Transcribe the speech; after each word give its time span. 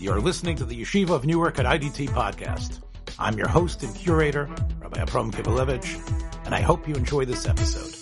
You're 0.00 0.20
listening 0.20 0.54
to 0.58 0.64
the 0.64 0.80
Yeshiva 0.80 1.10
of 1.10 1.26
Newark 1.26 1.58
at 1.58 1.66
IDT 1.66 2.10
podcast. 2.10 2.80
I'm 3.18 3.36
your 3.36 3.48
host 3.48 3.82
and 3.82 3.92
curator, 3.96 4.48
Rabbi 4.80 5.00
Abram 5.00 5.32
Kibalevich, 5.32 6.46
and 6.46 6.54
I 6.54 6.60
hope 6.60 6.86
you 6.86 6.94
enjoy 6.94 7.24
this 7.24 7.48
episode. 7.48 7.96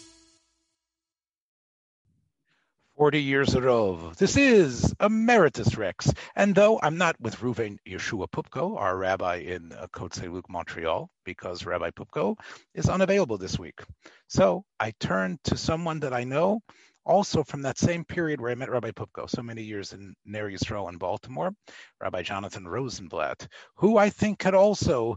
40 2.98 3.22
years 3.22 3.54
of 3.54 4.18
This 4.18 4.36
is 4.36 4.94
Emeritus 5.00 5.78
Rex. 5.78 6.12
And 6.34 6.54
though 6.54 6.78
I'm 6.82 6.98
not 6.98 7.18
with 7.18 7.36
Ruven 7.36 7.78
Yeshua 7.88 8.28
Poupko, 8.28 8.76
our 8.78 8.94
rabbi 8.94 9.36
in 9.36 9.72
uh, 9.72 9.86
Côte 9.86 10.14
Saint-Luc, 10.14 10.50
Montreal, 10.50 11.08
because 11.24 11.64
Rabbi 11.64 11.92
Poupko 11.92 12.36
is 12.74 12.90
unavailable 12.90 13.38
this 13.38 13.58
week. 13.58 13.80
So 14.28 14.66
I 14.78 14.92
turned 15.00 15.42
to 15.44 15.56
someone 15.56 16.00
that 16.00 16.12
I 16.12 16.24
know 16.24 16.60
also 17.06 17.44
from 17.44 17.62
that 17.62 17.78
same 17.78 18.04
period 18.04 18.40
where 18.40 18.50
I 18.50 18.56
met 18.56 18.70
Rabbi 18.70 18.90
Poupko 18.90 19.30
so 19.30 19.42
many 19.42 19.62
years 19.62 19.92
in 19.92 20.14
Ner 20.24 20.50
Yisrael 20.50 20.90
in 20.90 20.98
Baltimore, 20.98 21.54
Rabbi 22.00 22.22
Jonathan 22.22 22.66
Rosenblatt, 22.66 23.46
who 23.76 23.96
I 23.96 24.10
think 24.10 24.40
could 24.40 24.54
also 24.54 25.16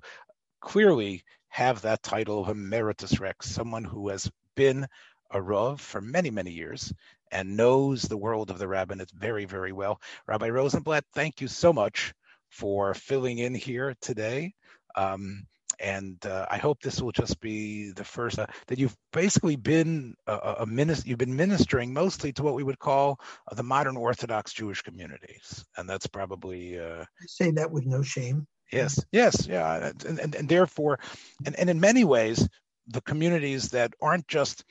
clearly 0.62 1.24
have 1.50 1.82
that 1.82 2.04
title 2.04 2.42
of 2.42 2.50
Emeritus 2.50 3.20
Rex, 3.20 3.50
someone 3.50 3.84
who 3.84 4.10
has 4.10 4.30
been 4.56 4.86
a 5.32 5.42
Rav 5.42 5.82
for 5.82 6.00
many, 6.00 6.30
many 6.30 6.52
years 6.52 6.94
and 7.32 7.58
knows 7.58 8.04
the 8.04 8.18
world 8.18 8.52
of 8.52 8.60
the 8.60 8.68
rabbinate 8.68 9.12
very, 9.12 9.46
very 9.46 9.72
well. 9.72 10.00
Rabbi 10.28 10.50
Rosenblatt, 10.50 11.06
thank 11.14 11.42
you 11.42 11.48
so 11.48 11.74
much 11.74 12.14
for 12.50 12.94
filling 12.94 13.40
in 13.40 13.54
here 13.54 13.96
today. 14.02 14.54
Um, 14.96 15.46
and 15.80 16.24
uh, 16.26 16.46
I 16.50 16.58
hope 16.58 16.82
this 16.82 17.02
will 17.02 17.12
just 17.12 17.40
be 17.40 17.92
the 17.92 18.04
first 18.04 18.40
uh, 18.40 18.48
that 18.68 18.80
you've 18.80 18.96
basically 19.14 19.56
been 19.56 20.16
a, 20.28 20.56
a 20.60 20.66
minister. 20.66 21.08
You've 21.08 21.18
been 21.18 21.36
ministering 21.36 21.94
mostly 21.94 22.34
to 22.34 22.44
what 22.44 22.56
we 22.56 22.64
would 22.64 22.80
call 22.80 23.20
uh, 23.50 23.56
the 23.56 23.64
modern 23.64 23.98
Orthodox 23.98 24.54
Jewish 24.54 24.82
communities, 24.82 25.66
and 25.78 25.90
that's 25.90 26.08
probably. 26.08 26.80
Uh, 26.80 27.02
I 27.02 27.26
say 27.28 27.52
that 27.52 27.72
with 27.72 27.86
no 27.86 28.02
shame. 28.02 28.48
Yes, 28.72 29.04
yes, 29.12 29.48
yeah, 29.48 29.92
and 30.04 30.20
and, 30.20 30.36
and 30.36 30.50
therefore, 30.50 31.00
and, 31.46 31.56
and 31.56 31.70
in 31.70 31.80
many 31.80 32.04
ways, 32.04 32.48
the 32.88 33.02
communities 33.02 33.70
that 33.72 33.94
aren't 34.02 34.28
just 34.28 34.64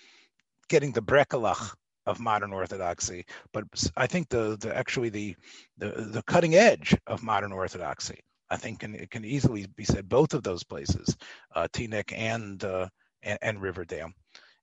getting 0.69 0.93
the 0.93 1.03
brekalach 1.03 1.75
of 2.07 2.21
modern 2.21 2.53
orthodoxy, 2.53 3.27
but 3.53 3.65
I 3.97 4.07
think 4.07 4.29
the, 4.31 4.57
the 4.59 4.75
actually 4.75 5.11
the, 5.11 5.37
the 5.77 5.89
the 5.89 6.23
cutting 6.23 6.55
edge 6.55 6.97
of 7.07 7.23
modern 7.23 7.53
orthodoxy. 7.53 8.21
I 8.51 8.57
think 8.57 8.81
can, 8.81 8.95
it 8.95 9.11
can 9.11 9.25
easily 9.25 9.67
be 9.77 9.85
said 9.85 10.09
both 10.09 10.35
of 10.35 10.43
those 10.43 10.65
places, 10.65 11.17
uh, 11.55 11.69
Teaneck 11.73 12.13
and, 12.17 12.63
uh, 12.65 12.89
and, 13.23 13.39
and 13.43 13.63
Riverdale. 13.63 14.11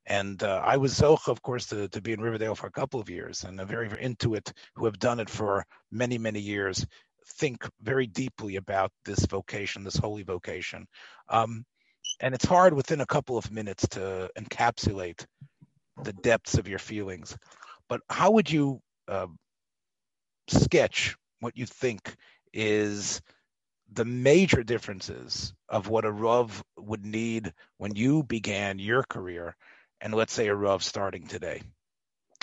And 0.06 0.42
uh, 0.42 0.62
I 0.64 0.76
was 0.76 0.98
Zoch, 0.98 1.28
of 1.28 1.42
course, 1.42 1.66
to, 1.66 1.88
to 1.88 2.00
be 2.00 2.12
in 2.12 2.20
Riverdale 2.20 2.54
for 2.54 2.68
a 2.68 2.72
couple 2.72 3.00
of 3.00 3.10
years, 3.10 3.44
and 3.44 3.60
a 3.60 3.64
very, 3.64 3.88
very 3.88 4.02
into 4.02 4.34
it 4.34 4.52
who 4.74 4.84
have 4.84 4.98
done 4.98 5.18
it 5.18 5.28
for 5.28 5.64
many, 5.90 6.16
many 6.16 6.38
years. 6.38 6.86
Think 7.38 7.68
very 7.82 8.06
deeply 8.06 8.56
about 8.56 8.92
this 9.04 9.26
vocation, 9.26 9.82
this 9.82 9.96
holy 9.96 10.22
vocation. 10.22 10.86
Um, 11.28 11.64
and 12.20 12.34
it's 12.34 12.44
hard 12.44 12.72
within 12.72 13.00
a 13.00 13.06
couple 13.06 13.36
of 13.36 13.50
minutes 13.50 13.86
to 13.88 14.30
encapsulate 14.38 15.26
the 16.04 16.12
depths 16.12 16.56
of 16.56 16.68
your 16.68 16.78
feelings. 16.78 17.36
But 17.88 18.00
how 18.08 18.30
would 18.30 18.50
you 18.50 18.80
uh, 19.08 19.26
sketch 20.48 21.16
what 21.40 21.56
you 21.56 21.66
think 21.66 22.14
is 22.52 23.20
the 23.96 24.04
major 24.04 24.62
differences 24.62 25.52
of 25.68 25.88
what 25.88 26.04
a 26.04 26.12
Rav 26.12 26.62
would 26.78 27.04
need 27.04 27.52
when 27.78 27.96
you 27.96 28.22
began 28.22 28.78
your 28.78 29.02
career 29.02 29.56
and 30.00 30.14
let's 30.14 30.32
say 30.32 30.48
a 30.48 30.54
Rav 30.54 30.84
starting 30.84 31.26
today? 31.26 31.62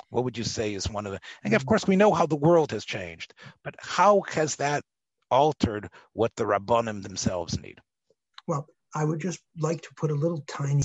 What 0.09 0.25
would 0.25 0.37
you 0.37 0.43
say 0.43 0.73
is 0.73 0.89
one 0.89 1.05
of 1.05 1.13
the, 1.13 1.19
and 1.43 1.53
of 1.53 1.65
course 1.65 1.87
we 1.87 1.95
know 1.95 2.13
how 2.13 2.25
the 2.25 2.35
world 2.35 2.71
has 2.71 2.83
changed, 2.83 3.33
but 3.63 3.75
how 3.79 4.21
has 4.29 4.57
that 4.57 4.83
altered 5.31 5.89
what 6.13 6.35
the 6.35 6.43
Rabbanim 6.43 7.03
themselves 7.03 7.59
need? 7.59 7.79
Well, 8.47 8.67
I 8.93 9.05
would 9.05 9.21
just 9.21 9.39
like 9.57 9.81
to 9.81 9.89
put 9.95 10.11
a 10.11 10.15
little 10.15 10.43
tiny, 10.47 10.81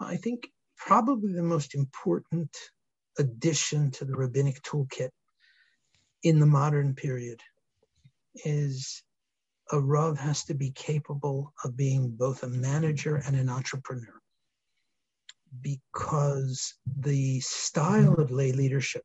I 0.00 0.16
think 0.16 0.48
probably 0.76 1.32
the 1.32 1.42
most 1.42 1.74
important 1.74 2.56
addition 3.18 3.90
to 3.92 4.04
the 4.04 4.14
rabbinic 4.14 4.62
toolkit 4.62 5.10
in 6.22 6.38
the 6.38 6.46
modern 6.46 6.94
period 6.94 7.40
is 8.44 9.02
a 9.70 9.80
Rav 9.80 10.18
has 10.18 10.44
to 10.44 10.54
be 10.54 10.70
capable 10.70 11.52
of 11.64 11.76
being 11.76 12.10
both 12.10 12.42
a 12.42 12.48
manager 12.48 13.16
and 13.16 13.36
an 13.36 13.48
entrepreneur 13.48 14.20
because 15.60 16.74
the 16.98 17.40
style 17.40 18.14
of 18.14 18.30
lay 18.30 18.52
leadership 18.52 19.04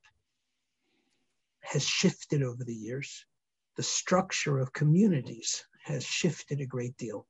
has 1.62 1.84
shifted 1.84 2.44
over 2.44 2.63
the 2.63 2.74
years. 2.74 3.25
The 3.75 3.84
structure 3.84 4.59
of 4.59 4.74
communities 4.74 5.63
has 5.84 6.03
shifted 6.06 6.62
a 6.62 6.66
great 6.66 6.95
deal. 6.97 7.28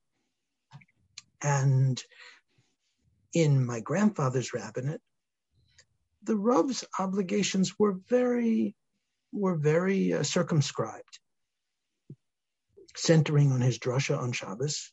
And 1.42 2.02
in 3.34 3.66
my 3.66 3.80
grandfather's 3.80 4.54
rabbinate, 4.54 5.02
the 6.24 6.38
Rav's 6.38 6.86
obligations 7.00 7.78
were 7.78 8.00
very 8.08 8.76
were 9.32 9.56
very 9.56 10.14
uh, 10.14 10.22
circumscribed 10.22 11.20
centering 12.96 13.52
on 13.52 13.62
his 13.62 13.80
drasha 13.80 14.18
on 14.18 14.32
Shabbos, 14.32 14.92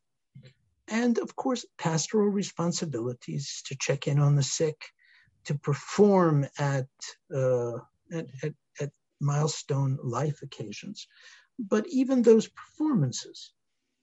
and 0.88 1.19
of 1.19 1.37
course, 1.37 1.65
pastoral 1.78 2.28
responsibilities 2.28 3.62
to 3.66 3.77
check 3.77 4.09
in 4.09 4.19
on 4.19 4.37
the 4.37 4.43
sick, 4.43 4.83
to 5.44 5.55
perform 5.55 6.47
at, 6.59 6.88
uh, 7.34 7.75
at, 8.12 8.27
at, 8.43 8.55
at 8.81 8.91
milestone 9.21 9.99
life 10.03 10.43
occasions. 10.43 11.06
But 11.59 11.87
even 11.88 12.22
those 12.22 12.49
performances 12.49 13.53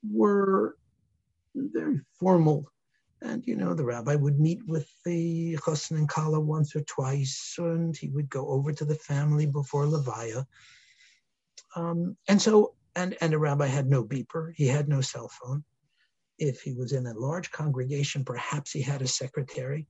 were 0.09 0.77
very 1.55 2.01
formal. 2.19 2.71
And, 3.21 3.45
you 3.47 3.55
know, 3.55 3.73
the 3.73 3.83
rabbi 3.83 4.13
would 4.13 4.39
meet 4.39 4.59
with 4.67 4.87
the 5.03 5.57
chassan 5.57 5.97
and 5.97 6.07
kala 6.07 6.39
once 6.39 6.75
or 6.75 6.81
twice, 6.81 7.55
and 7.57 7.97
he 7.97 8.09
would 8.09 8.29
go 8.29 8.47
over 8.47 8.71
to 8.71 8.85
the 8.85 8.95
family 8.95 9.47
before 9.47 9.85
Levaya. 9.85 10.45
Um, 11.75 12.15
and 12.27 12.41
so 12.41 12.75
and, 12.97 13.15
and 13.21 13.33
a 13.33 13.37
rabbi 13.37 13.67
had 13.67 13.87
no 13.87 14.03
beeper, 14.03 14.51
he 14.55 14.65
had 14.65 14.89
no 14.89 15.01
cell 15.01 15.29
phone. 15.29 15.63
If 16.39 16.61
he 16.61 16.73
was 16.73 16.93
in 16.93 17.05
a 17.05 17.13
large 17.13 17.51
congregation, 17.51 18.25
perhaps 18.25 18.71
he 18.71 18.81
had 18.81 19.03
a 19.03 19.07
secretary, 19.07 19.87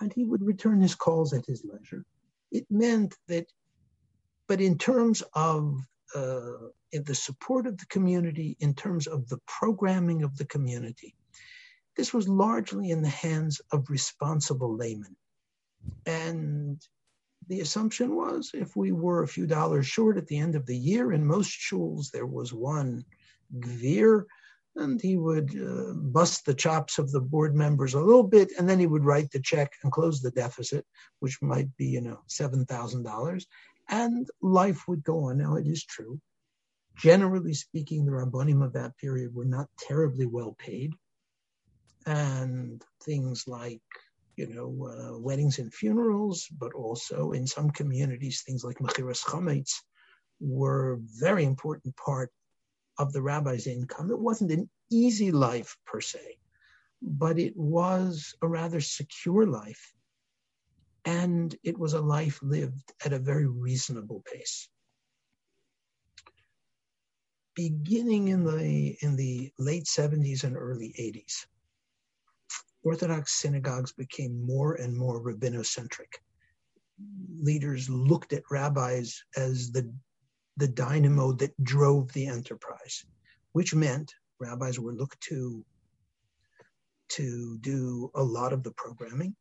and 0.00 0.10
he 0.10 0.24
would 0.24 0.42
return 0.42 0.80
his 0.80 0.94
calls 0.94 1.34
at 1.34 1.44
his 1.44 1.64
leisure. 1.64 2.04
It 2.50 2.66
meant 2.70 3.14
that, 3.28 3.46
but 4.48 4.60
in 4.60 4.78
terms 4.78 5.22
of 5.34 5.78
uh, 6.14 6.70
the 6.92 7.14
support 7.14 7.66
of 7.66 7.76
the 7.76 7.86
community, 7.86 8.56
in 8.60 8.74
terms 8.74 9.06
of 9.06 9.28
the 9.28 9.38
programming 9.46 10.22
of 10.22 10.36
the 10.38 10.46
community, 10.46 11.14
this 11.96 12.14
was 12.14 12.26
largely 12.26 12.90
in 12.90 13.02
the 13.02 13.08
hands 13.08 13.60
of 13.70 13.90
responsible 13.90 14.74
laymen. 14.74 15.14
And 16.06 16.80
the 17.50 17.60
assumption 17.60 18.14
was 18.14 18.52
if 18.54 18.76
we 18.76 18.92
were 18.92 19.24
a 19.24 19.28
few 19.28 19.44
dollars 19.44 19.84
short 19.84 20.16
at 20.16 20.28
the 20.28 20.38
end 20.38 20.54
of 20.54 20.66
the 20.66 20.76
year, 20.76 21.12
in 21.12 21.26
most 21.26 21.50
shuls 21.50 22.10
there 22.10 22.24
was 22.24 22.52
one 22.54 23.04
gvir, 23.58 24.24
and 24.76 25.02
he 25.02 25.16
would 25.16 25.50
uh, 25.60 25.92
bust 25.94 26.46
the 26.46 26.54
chops 26.54 26.98
of 26.98 27.10
the 27.10 27.20
board 27.20 27.56
members 27.56 27.94
a 27.94 28.00
little 28.00 28.22
bit, 28.22 28.52
and 28.56 28.68
then 28.68 28.78
he 28.78 28.86
would 28.86 29.04
write 29.04 29.32
the 29.32 29.40
check 29.40 29.72
and 29.82 29.90
close 29.90 30.22
the 30.22 30.30
deficit, 30.30 30.86
which 31.18 31.42
might 31.42 31.76
be, 31.76 31.86
you 31.86 32.00
know, 32.00 32.20
seven 32.28 32.64
thousand 32.66 33.02
dollars, 33.02 33.48
and 33.88 34.28
life 34.40 34.86
would 34.86 35.02
go 35.02 35.24
on. 35.24 35.38
Now 35.38 35.56
it 35.56 35.66
is 35.66 35.84
true. 35.84 36.20
Generally 36.96 37.54
speaking, 37.54 38.06
the 38.06 38.12
rabbanim 38.12 38.64
of 38.64 38.74
that 38.74 38.96
period 38.96 39.34
were 39.34 39.44
not 39.44 39.68
terribly 39.76 40.26
well 40.26 40.54
paid, 40.56 40.92
and 42.06 42.80
things 43.02 43.48
like 43.48 43.82
you 44.36 44.46
know, 44.46 44.88
uh, 44.88 45.18
weddings 45.18 45.58
and 45.58 45.72
funerals, 45.72 46.46
but 46.58 46.72
also 46.72 47.32
in 47.32 47.46
some 47.46 47.70
communities, 47.70 48.42
things 48.42 48.64
like 48.64 48.78
Mechiras 48.78 49.24
Chametz 49.24 49.72
were 50.40 50.98
very 51.18 51.44
important 51.44 51.96
part 51.96 52.30
of 52.98 53.12
the 53.12 53.22
rabbi's 53.22 53.66
income. 53.66 54.10
It 54.10 54.18
wasn't 54.18 54.52
an 54.52 54.68
easy 54.90 55.32
life 55.32 55.76
per 55.86 56.00
se, 56.00 56.38
but 57.02 57.38
it 57.38 57.56
was 57.56 58.34
a 58.42 58.48
rather 58.48 58.80
secure 58.80 59.46
life. 59.46 59.94
And 61.04 61.54
it 61.62 61.78
was 61.78 61.94
a 61.94 62.00
life 62.00 62.40
lived 62.42 62.92
at 63.04 63.12
a 63.12 63.18
very 63.18 63.46
reasonable 63.46 64.22
pace. 64.30 64.68
Beginning 67.54 68.28
in 68.28 68.44
the 68.44 68.96
in 69.00 69.16
the 69.16 69.50
late 69.58 69.84
70s 69.84 70.44
and 70.44 70.56
early 70.56 70.94
80s, 70.98 71.46
Orthodox 72.82 73.40
synagogues 73.40 73.92
became 73.92 74.46
more 74.46 74.74
and 74.74 74.96
more 74.96 75.22
rabbinocentric. 75.22 76.14
Leaders 77.34 77.88
looked 77.90 78.32
at 78.32 78.42
rabbis 78.50 79.22
as 79.36 79.70
the, 79.70 79.92
the 80.56 80.68
dynamo 80.68 81.32
that 81.32 81.62
drove 81.62 82.12
the 82.12 82.26
enterprise, 82.26 83.04
which 83.52 83.74
meant 83.74 84.12
rabbis 84.38 84.78
were 84.78 84.94
looked 84.94 85.20
to 85.22 85.64
to 87.10 87.58
do 87.58 88.10
a 88.14 88.22
lot 88.22 88.52
of 88.52 88.62
the 88.62 88.70
programming. 88.72 89.34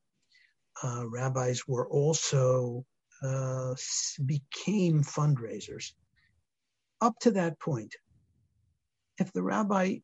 Uh, 0.84 1.08
rabbis 1.08 1.68
were 1.68 1.88
also 1.90 2.84
uh, 3.24 3.76
became 4.26 5.04
fundraisers. 5.04 5.92
up 7.02 7.18
to 7.20 7.32
that 7.32 7.60
point, 7.60 7.96
if 9.20 9.32
the 9.34 9.44
rabbi, 9.44 9.98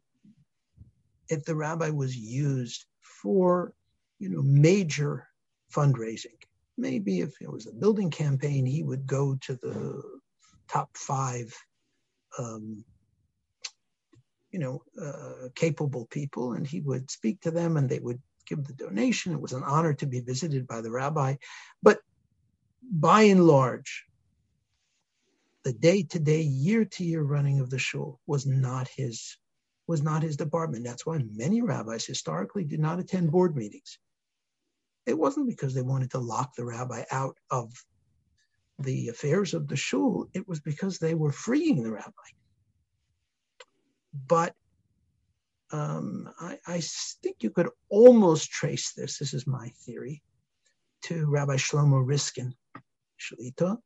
if 1.29 1.43
the 1.43 1.55
rabbi 1.55 1.89
was 1.89 2.15
used 2.15 2.85
for, 3.25 3.73
you 4.19 4.29
know, 4.29 4.43
major 4.43 5.27
fundraising, 5.75 6.39
maybe 6.77 7.21
if 7.21 7.33
it 7.41 7.51
was 7.51 7.65
a 7.65 7.73
building 7.73 8.11
campaign, 8.11 8.67
he 8.67 8.83
would 8.83 9.07
go 9.07 9.35
to 9.41 9.55
the 9.55 9.99
top 10.67 10.95
five, 10.95 11.51
um, 12.37 12.85
you 14.51 14.59
know, 14.59 14.83
uh, 15.01 15.49
capable 15.55 16.05
people, 16.05 16.53
and 16.53 16.67
he 16.67 16.81
would 16.81 17.09
speak 17.09 17.41
to 17.41 17.49
them, 17.49 17.77
and 17.77 17.89
they 17.89 17.97
would 17.97 18.21
give 18.45 18.63
the 18.63 18.73
donation. 18.73 19.33
It 19.33 19.41
was 19.41 19.53
an 19.53 19.63
honor 19.63 19.95
to 19.95 20.05
be 20.05 20.19
visited 20.19 20.67
by 20.67 20.81
the 20.81 20.91
rabbi, 20.91 21.37
but 21.81 21.97
by 22.83 23.23
and 23.23 23.47
large, 23.47 24.05
the 25.63 25.73
day-to-day, 25.73 26.41
year-to-year 26.41 27.23
running 27.23 27.59
of 27.59 27.71
the 27.71 27.79
shul 27.79 28.19
was 28.27 28.45
not 28.45 28.87
his 28.87 29.35
was 29.87 30.01
not 30.01 30.23
his 30.23 30.37
department. 30.37 30.83
That's 30.83 31.05
why 31.05 31.19
many 31.31 31.61
rabbis 31.61 32.05
historically 32.05 32.63
did 32.63 32.79
not 32.79 32.99
attend 32.99 33.31
board 33.31 33.55
meetings. 33.55 33.99
It 35.05 35.17
wasn't 35.17 35.47
because 35.47 35.73
they 35.73 35.83
wanted 35.83 36.11
to 36.11 36.19
lock 36.19 36.55
the 36.55 36.65
rabbi 36.65 37.03
out 37.11 37.37
of 37.51 37.71
the 38.79 39.09
affairs 39.09 39.53
of 39.53 39.67
the 39.67 39.75
shul. 39.75 40.27
It 40.33 40.47
was 40.47 40.59
because 40.59 40.97
they 40.97 41.13
were 41.13 41.31
freeing 41.31 41.83
the 41.83 41.91
rabbi. 41.91 42.11
But 44.27 44.55
um, 45.71 46.29
I, 46.39 46.57
I, 46.65 46.81
think 47.21 47.37
you 47.41 47.49
could 47.49 47.69
almost 47.89 48.51
trace 48.51 48.93
this. 48.93 49.17
This 49.17 49.33
is 49.33 49.47
my 49.47 49.69
theory 49.85 50.21
to 51.03 51.25
Rabbi 51.27 51.55
Shlomo 51.55 52.05
Riskin, 52.05 52.53
Shalita, 53.19 53.77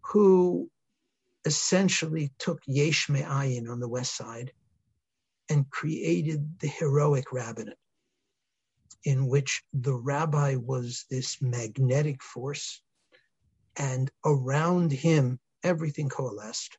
who 0.00 0.70
essentially 1.44 2.32
took 2.38 2.60
Yesh 2.66 3.08
Me'ayin 3.08 3.70
on 3.70 3.80
the 3.80 3.88
west 3.88 4.16
side 4.16 4.52
and 5.48 5.68
created 5.70 6.58
the 6.60 6.68
heroic 6.68 7.32
rabbinate, 7.32 7.78
in 9.04 9.26
which 9.26 9.62
the 9.72 9.94
rabbi 9.94 10.56
was 10.56 11.04
this 11.10 11.40
magnetic 11.42 12.22
force, 12.22 12.82
and 13.76 14.10
around 14.24 14.92
him 14.92 15.38
everything 15.62 16.08
coalesced. 16.08 16.78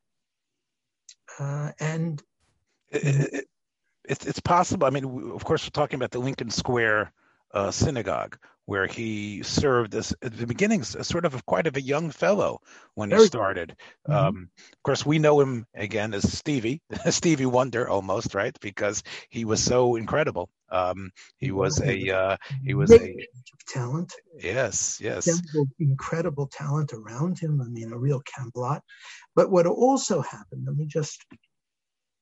Uh, 1.40 1.72
and 1.80 2.24
it, 2.90 3.34
it, 3.34 3.48
it, 4.06 4.26
it's 4.26 4.40
possible. 4.40 4.88
I 4.88 4.92
mean, 4.92 5.32
of 5.32 5.44
course, 5.44 5.66
we're 5.66 5.72
talking 5.72 5.98
about 5.98 6.12
the 6.12 6.20
Lincoln 6.20 6.50
Square 6.50 7.12
uh, 7.54 7.72
synagogue, 7.72 8.38
where 8.66 8.88
he 8.88 9.44
served 9.44 9.94
as 9.94 10.14
at 10.22 10.36
the 10.38 10.48
beginning 10.48 10.84
sort 10.84 11.26
of 11.26 11.46
quite 11.46 11.68
of 11.68 11.76
a 11.76 11.82
young 11.82 12.10
fellow 12.10 12.60
when 12.96 13.12
he 13.12 13.26
started. 13.26 13.76
Mm-hmm. 14.08 14.28
Um, 14.28 14.50
of 14.58 14.84
course, 14.84 15.06
we 15.06 15.20
know 15.20 15.40
him 15.40 15.68
again 15.76 16.14
as 16.14 16.38
Stevie, 16.38 16.82
Stevie 17.10 17.46
Wonder 17.46 17.88
almost, 17.88 18.34
right? 18.34 18.58
Because 18.62 19.04
he 19.30 19.46
was 19.46 19.64
so 19.64 19.96
incredible. 19.96 20.50
Um, 20.70 21.12
he 21.38 21.52
was 21.52 21.80
a 21.82 22.10
uh, 22.10 22.38
he 22.64 22.74
was 22.74 22.92
a 22.92 23.16
talent. 23.68 24.14
Yes, 24.42 25.00
yes, 25.00 25.42
incredible 25.80 26.48
talent 26.48 26.92
around 26.92 27.38
him. 27.38 27.62
I 27.62 27.66
mean, 27.66 27.92
a 27.92 27.98
real 27.98 28.22
Camelot. 28.22 28.82
But 29.36 29.52
what 29.52 29.68
also 29.68 30.22
happened? 30.22 30.64
Let 30.66 30.76
me 30.76 30.86
just. 30.86 31.24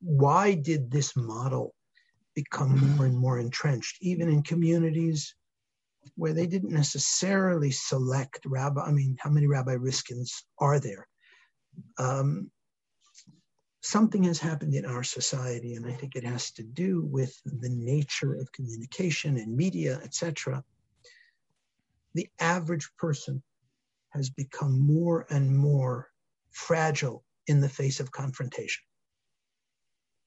Why 0.06 0.54
did 0.54 0.92
this 0.92 1.16
model 1.16 1.74
become 2.36 2.78
more 2.98 3.06
and 3.06 3.18
more 3.18 3.40
entrenched, 3.40 3.98
even 4.02 4.28
in 4.28 4.44
communities 4.44 5.34
where 6.16 6.34
they 6.34 6.48
didn't 6.48 6.72
necessarily 6.72 7.72
select 7.72 8.46
rabbi. 8.46 8.82
I 8.82 8.92
mean, 8.92 9.18
how 9.20 9.30
many 9.30 9.48
Rabbi 9.48 9.76
Riskins 9.76 10.32
are 10.60 10.80
there? 10.80 11.08
Um, 11.98 12.52
something 13.82 14.24
has 14.24 14.40
happened 14.40 14.74
in 14.74 14.86
our 14.86 15.04
society, 15.04 15.76
and 15.76 15.86
I 15.86 15.92
think 15.92 16.16
it 16.16 16.24
has 16.24 16.52
to 16.52 16.64
do 16.64 17.04
with 17.06 17.40
the 17.46 17.70
nature 17.70 18.36
of 18.36 18.52
communication 18.52 19.38
and 19.38 19.56
media, 19.56 20.00
etc. 20.04 20.64
The 22.14 22.30
average 22.40 22.90
person 22.98 23.44
has 24.12 24.30
become 24.30 24.80
more 24.80 25.26
and 25.30 25.56
more 25.56 26.10
fragile 26.52 27.24
in 27.48 27.60
the 27.60 27.70
face 27.70 28.00
of 28.00 28.12
confrontation. 28.12 28.84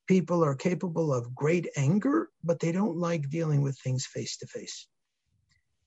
People 0.06 0.44
are 0.44 0.54
capable 0.54 1.12
of 1.12 1.34
great 1.34 1.68
anger, 1.76 2.30
but 2.44 2.60
they 2.60 2.72
don't 2.72 2.96
like 2.96 3.30
dealing 3.30 3.62
with 3.62 3.78
things 3.78 4.06
face 4.06 4.36
to 4.38 4.46
face. 4.46 4.86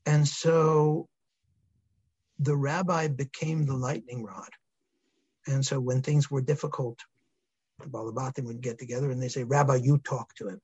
And 0.09 0.27
so 0.27 1.07
the 2.39 2.57
rabbi 2.57 3.09
became 3.09 3.67
the 3.67 3.75
lightning 3.75 4.23
rod. 4.23 4.49
And 5.45 5.63
so 5.63 5.79
when 5.79 6.01
things 6.01 6.31
were 6.31 6.41
difficult, 6.41 6.97
the 7.77 7.89
Balabatim 7.89 8.45
would 8.45 8.61
get 8.61 8.79
together 8.79 9.11
and 9.11 9.21
they 9.21 9.27
say, 9.27 9.43
Rabbi, 9.43 9.75
you 9.75 9.99
talk 9.99 10.33
to 10.37 10.47
him. 10.47 10.61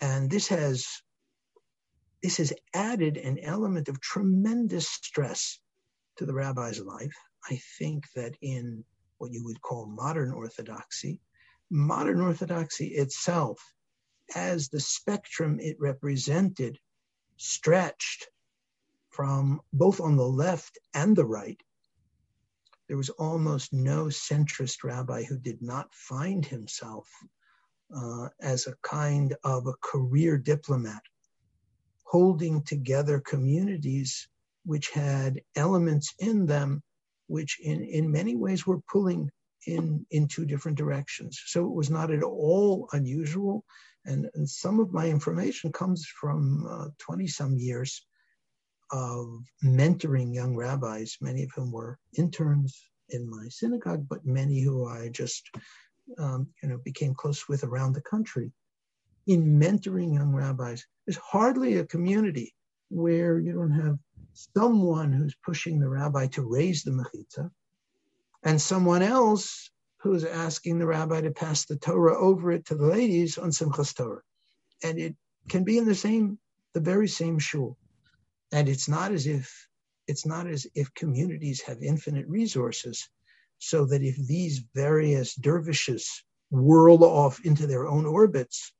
And 0.00 0.30
this 0.30 0.46
has 0.46 0.86
this 2.22 2.36
has 2.36 2.52
added 2.72 3.16
an 3.16 3.40
element 3.40 3.88
of 3.88 4.00
tremendous 4.00 4.88
stress 4.88 5.58
to 6.18 6.24
the 6.24 6.34
rabbi's 6.34 6.80
life. 6.80 7.16
I 7.50 7.60
think 7.78 8.04
that 8.14 8.36
in 8.40 8.84
what 9.18 9.32
you 9.32 9.44
would 9.44 9.60
call 9.60 9.86
modern 9.86 10.32
orthodoxy, 10.32 11.20
modern 11.68 12.20
orthodoxy 12.20 12.86
itself, 12.94 13.58
as 14.36 14.68
the 14.68 14.80
spectrum 14.80 15.58
it 15.60 15.76
represented, 15.80 16.78
stretched 17.36 18.28
from 19.10 19.60
both 19.72 20.00
on 20.00 20.16
the 20.16 20.26
left 20.26 20.78
and 20.94 21.16
the 21.16 21.24
right. 21.24 21.60
There 22.88 22.96
was 22.96 23.10
almost 23.10 23.72
no 23.72 24.06
centrist 24.06 24.84
rabbi 24.84 25.24
who 25.24 25.38
did 25.38 25.60
not 25.60 25.92
find 25.94 26.44
himself 26.44 27.08
uh, 27.94 28.28
as 28.40 28.66
a 28.66 28.76
kind 28.82 29.34
of 29.44 29.66
a 29.66 29.74
career 29.80 30.38
diplomat, 30.38 31.02
holding 32.04 32.62
together 32.62 33.20
communities 33.20 34.28
which 34.64 34.90
had 34.90 35.40
elements 35.56 36.14
in 36.18 36.46
them 36.46 36.82
which 37.28 37.58
in, 37.60 37.82
in 37.82 38.10
many 38.10 38.36
ways 38.36 38.66
were 38.66 38.80
pulling 38.92 39.30
in, 39.66 40.06
in 40.10 40.28
two 40.28 40.44
different 40.44 40.78
directions. 40.78 41.42
So 41.46 41.64
it 41.64 41.74
was 41.74 41.90
not 41.90 42.10
at 42.10 42.22
all 42.22 42.88
unusual 42.92 43.64
and, 44.06 44.30
and 44.34 44.48
some 44.48 44.78
of 44.78 44.92
my 44.92 45.08
information 45.08 45.72
comes 45.72 46.06
from 46.06 46.94
20 46.98 47.24
uh, 47.24 47.28
some 47.28 47.58
years 47.58 48.06
of 48.92 49.26
mentoring 49.64 50.32
young 50.32 50.54
rabbis, 50.54 51.16
many 51.20 51.42
of 51.42 51.50
whom 51.54 51.72
were 51.72 51.98
interns 52.16 52.80
in 53.08 53.28
my 53.28 53.48
synagogue, 53.48 54.06
but 54.08 54.24
many 54.24 54.60
who 54.60 54.86
I 54.86 55.08
just 55.08 55.50
um, 56.18 56.46
you 56.62 56.68
know 56.68 56.78
became 56.84 57.14
close 57.14 57.48
with 57.48 57.64
around 57.64 57.94
the 57.94 58.00
country. 58.00 58.52
In 59.26 59.58
mentoring 59.58 60.14
young 60.14 60.32
rabbis, 60.32 60.86
there's 61.04 61.16
hardly 61.16 61.78
a 61.78 61.86
community 61.86 62.54
where 62.90 63.40
you 63.40 63.54
don't 63.54 63.72
have 63.72 63.98
someone 64.34 65.12
who's 65.12 65.34
pushing 65.44 65.80
the 65.80 65.88
rabbi 65.88 66.28
to 66.28 66.42
raise 66.42 66.84
the 66.84 66.92
mechitza, 66.92 67.50
and 68.46 68.62
someone 68.62 69.02
else 69.02 69.70
who's 69.98 70.24
asking 70.24 70.78
the 70.78 70.86
rabbi 70.86 71.20
to 71.20 71.32
pass 71.32 71.64
the 71.64 71.76
Torah 71.76 72.16
over 72.16 72.52
it 72.52 72.64
to 72.66 72.76
the 72.76 72.86
ladies 72.86 73.38
on 73.38 73.50
Simchas 73.50 73.92
Torah. 73.92 74.22
And 74.84 75.00
it 75.00 75.16
can 75.48 75.64
be 75.64 75.78
in 75.78 75.84
the 75.84 75.96
same, 75.96 76.38
the 76.72 76.80
very 76.80 77.08
same 77.08 77.40
shul. 77.40 77.76
And 78.52 78.68
it's 78.68 78.88
not 78.88 79.10
as 79.10 79.26
if 79.26 79.66
it's 80.06 80.24
not 80.24 80.46
as 80.46 80.64
if 80.76 80.94
communities 80.94 81.60
have 81.62 81.82
infinite 81.82 82.28
resources, 82.28 83.08
so 83.58 83.84
that 83.86 84.02
if 84.02 84.14
these 84.16 84.62
various 84.72 85.34
dervishes 85.34 86.22
whirl 86.52 87.02
off 87.02 87.40
into 87.44 87.66
their 87.66 87.88
own 87.88 88.06
orbits, 88.06 88.72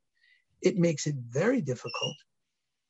it 0.62 0.76
makes 0.76 1.08
it 1.08 1.16
very 1.16 1.60
difficult 1.60 2.14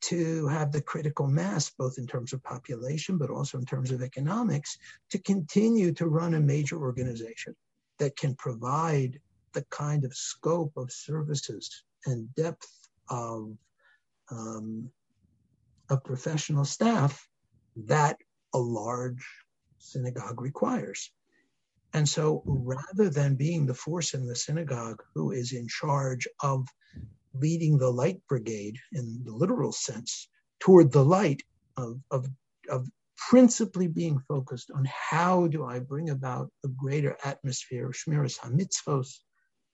to 0.06 0.46
have 0.46 0.70
the 0.70 0.80
critical 0.80 1.26
mass, 1.26 1.70
both 1.70 1.98
in 1.98 2.06
terms 2.06 2.32
of 2.32 2.42
population, 2.44 3.18
but 3.18 3.30
also 3.30 3.58
in 3.58 3.64
terms 3.64 3.90
of 3.90 4.02
economics, 4.02 4.78
to 5.10 5.18
continue 5.18 5.92
to 5.92 6.06
run 6.06 6.34
a 6.34 6.40
major 6.40 6.78
organization 6.78 7.54
that 7.98 8.16
can 8.16 8.34
provide 8.36 9.18
the 9.52 9.64
kind 9.70 10.04
of 10.04 10.14
scope 10.14 10.72
of 10.76 10.92
services 10.92 11.84
and 12.04 12.32
depth 12.34 12.88
of 13.08 13.52
um, 14.30 14.90
of 15.88 16.04
professional 16.04 16.64
staff 16.64 17.28
that 17.76 18.16
a 18.54 18.58
large 18.58 19.25
synagogue 19.78 20.40
requires. 20.40 21.10
And 21.94 22.08
so 22.08 22.42
rather 22.44 23.08
than 23.08 23.36
being 23.36 23.66
the 23.66 23.75
force 23.75 24.14
in 24.14 24.26
the 24.26 24.36
synagogue 24.36 25.02
who 25.14 25.30
is 25.30 25.52
in 25.52 25.68
charge 25.68 26.26
of 26.42 26.66
leading 27.40 27.78
the 27.78 27.90
light 27.90 28.21
brigade 28.28 28.76
in 28.93 29.23
the 29.25 29.33
literal 29.33 29.73
sense 29.73 30.28
toward 30.61 30.93
the 30.93 31.05
light 31.05 31.43
of, 31.76 32.00
of, 32.11 32.26
of 32.69 32.88
principally 33.16 33.88
being 33.88 34.19
focused 34.28 34.71
on 34.75 34.87
how 34.87 35.47
do 35.47 35.64
I 35.64 35.78
bring 35.78 36.11
about 36.11 36.50
a 36.64 36.69
greater 36.69 37.16
atmosphere 37.25 37.87
of 37.87 37.95
Shmiras 37.95 38.38
HaMitzvos 38.38 39.21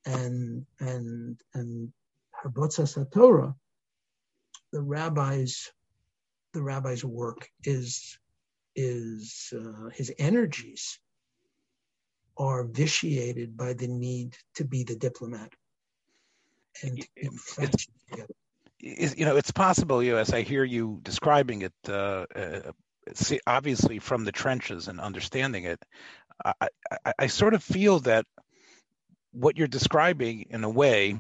and 0.07 0.67
and 0.81 1.41
and 1.55 1.93
Harbotzas 2.43 2.97
Torah, 3.13 3.55
the 4.73 4.83
rabbis, 4.83 5.71
the 6.53 6.63
rabbi's 6.63 7.05
work 7.05 7.49
is 7.65 8.19
is 8.75 9.53
uh, 9.55 9.91
his 9.91 10.13
energies 10.19 10.99
are 12.39 12.65
vitiated 12.65 13.57
by 13.57 13.75
the 13.75 13.87
need 13.87 14.37
to 14.55 14.65
be 14.65 14.83
the 14.83 14.97
diplomat 14.97 15.53
and 16.83 17.07
you 18.81 19.25
know 19.25 19.37
it's 19.37 19.53
possible 19.53 20.03
you 20.03 20.19
as 20.19 20.33
i 20.33 20.43
hear 20.43 20.65
you 20.65 20.99
describing 21.03 21.63
it 21.63 21.73
uh, 21.89 22.25
uh, 22.35 22.73
see, 23.15 23.41
obviously 23.47 23.99
from 23.99 24.25
the 24.25 24.33
trenches 24.33 24.89
and 24.89 25.01
understanding 25.01 25.65
it 25.65 25.83
I, 26.45 26.69
I, 27.05 27.13
I 27.21 27.27
sort 27.29 27.55
of 27.55 27.63
feel 27.63 28.01
that 28.01 28.27
what 29.33 29.57
you're 29.57 29.69
describing 29.69 30.47
in 30.51 30.65
a 30.65 30.71
way 30.71 31.19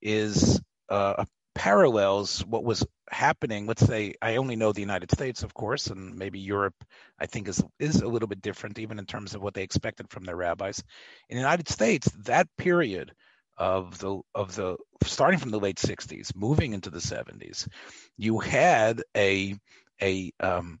is 0.00 0.60
uh, 0.88 1.24
parallels 1.54 2.44
what 2.46 2.64
was 2.64 2.86
happening. 3.10 3.66
Let's 3.66 3.84
say 3.84 4.14
i 4.22 4.36
only 4.36 4.54
know 4.56 4.72
the 4.72 4.80
united 4.80 5.10
states 5.10 5.42
of 5.42 5.52
course 5.52 5.88
and 5.88 6.16
maybe 6.16 6.38
europe 6.38 6.76
i 7.18 7.26
think 7.26 7.48
is 7.48 7.62
is 7.78 8.02
a 8.02 8.08
little 8.08 8.28
bit 8.28 8.40
different 8.40 8.78
even 8.78 8.98
in 9.00 9.04
terms 9.04 9.34
of 9.34 9.42
what 9.42 9.52
they 9.54 9.64
expected 9.64 10.08
from 10.10 10.24
their 10.24 10.36
rabbis. 10.36 10.82
In 11.28 11.36
the 11.36 11.42
united 11.42 11.68
states 11.68 12.08
that 12.24 12.46
period 12.56 13.12
of 13.56 13.98
the 13.98 14.20
of 14.34 14.54
the 14.54 14.76
starting 15.04 15.38
from 15.38 15.50
the 15.50 15.60
late 15.60 15.76
60s 15.76 16.34
moving 16.34 16.72
into 16.72 16.90
the 16.90 16.98
70s 16.98 17.68
you 18.16 18.38
had 18.38 19.02
a 19.16 19.54
a 20.02 20.32
um 20.40 20.80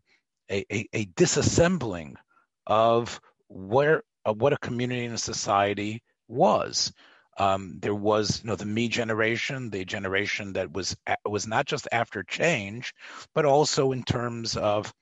a, 0.50 0.64
a, 0.72 0.88
a 0.92 1.06
disassembling 1.06 2.14
of 2.66 3.20
where 3.48 4.02
of 4.24 4.40
what 4.40 4.52
a 4.52 4.58
community 4.58 5.04
and 5.04 5.14
a 5.14 5.18
society 5.18 6.02
was 6.28 6.92
um, 7.40 7.78
there 7.80 7.94
was, 7.94 8.42
you 8.42 8.48
know, 8.50 8.56
the 8.56 8.66
me 8.66 8.88
generation, 8.88 9.70
the 9.70 9.86
generation 9.86 10.52
that 10.52 10.72
was 10.72 10.94
was 11.24 11.46
not 11.46 11.64
just 11.64 11.88
after 11.90 12.22
change, 12.22 12.92
but 13.34 13.46
also 13.46 13.92
in 13.92 14.02
terms 14.02 14.58
of 14.58 14.92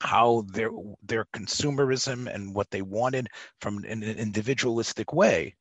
how 0.00 0.44
their 0.52 0.70
their 1.02 1.24
consumerism 1.34 2.32
and 2.32 2.54
what 2.54 2.70
they 2.70 2.82
wanted 2.82 3.28
from 3.60 3.78
an 3.78 4.04
individualistic 4.04 5.12
way. 5.12 5.56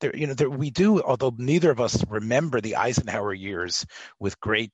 There, 0.00 0.14
you 0.14 0.26
know, 0.26 0.34
there, 0.34 0.50
we 0.50 0.70
do, 0.70 1.02
although 1.02 1.34
neither 1.38 1.70
of 1.70 1.80
us 1.80 2.04
remember 2.08 2.60
the 2.60 2.76
Eisenhower 2.76 3.32
years 3.32 3.86
with 4.20 4.38
great 4.40 4.72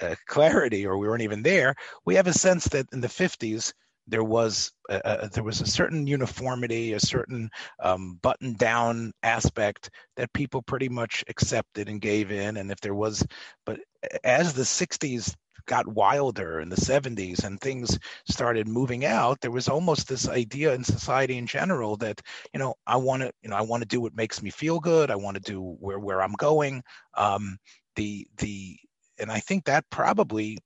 uh, 0.00 0.14
clarity, 0.26 0.86
or 0.86 0.96
we 0.96 1.08
weren't 1.08 1.22
even 1.22 1.42
there. 1.42 1.74
We 2.04 2.14
have 2.14 2.28
a 2.28 2.32
sense 2.32 2.64
that 2.68 2.86
in 2.92 3.00
the 3.00 3.08
50s, 3.08 3.72
there 4.06 4.24
was 4.24 4.72
a, 4.88 5.00
a, 5.04 5.28
there 5.28 5.44
was 5.44 5.60
a 5.60 5.66
certain 5.66 6.06
uniformity, 6.06 6.92
a 6.92 7.00
certain 7.00 7.50
um, 7.82 8.18
button 8.22 8.54
down 8.54 9.12
aspect 9.22 9.90
that 10.16 10.32
people 10.32 10.62
pretty 10.62 10.88
much 10.88 11.24
accepted 11.28 11.88
and 11.88 12.00
gave 12.00 12.30
in. 12.32 12.56
And 12.56 12.70
if 12.70 12.80
there 12.80 12.94
was, 12.94 13.24
but 13.64 13.78
as 14.24 14.52
the 14.52 14.62
'60s 14.62 15.34
got 15.66 15.86
wilder 15.86 16.60
in 16.60 16.68
the 16.68 16.76
70s 16.76 17.44
and 17.44 17.60
things 17.60 17.98
started 18.28 18.68
moving 18.68 19.04
out 19.04 19.40
there 19.40 19.50
was 19.50 19.68
almost 19.68 20.08
this 20.08 20.28
idea 20.28 20.74
in 20.74 20.84
society 20.84 21.38
in 21.38 21.46
general 21.46 21.96
that 21.96 22.20
you 22.52 22.60
know 22.60 22.74
i 22.86 22.96
want 22.96 23.22
to 23.22 23.32
you 23.42 23.48
know 23.48 23.56
i 23.56 23.62
want 23.62 23.82
to 23.82 23.88
do 23.88 24.00
what 24.00 24.16
makes 24.16 24.42
me 24.42 24.50
feel 24.50 24.80
good 24.80 25.10
i 25.10 25.16
want 25.16 25.34
to 25.34 25.52
do 25.52 25.60
where 25.80 25.98
where 25.98 26.22
i'm 26.22 26.34
going 26.34 26.82
um 27.16 27.58
the 27.96 28.26
the 28.38 28.76
and 29.18 29.30
i 29.30 29.40
think 29.40 29.64
that 29.64 29.84
probably 29.90 30.58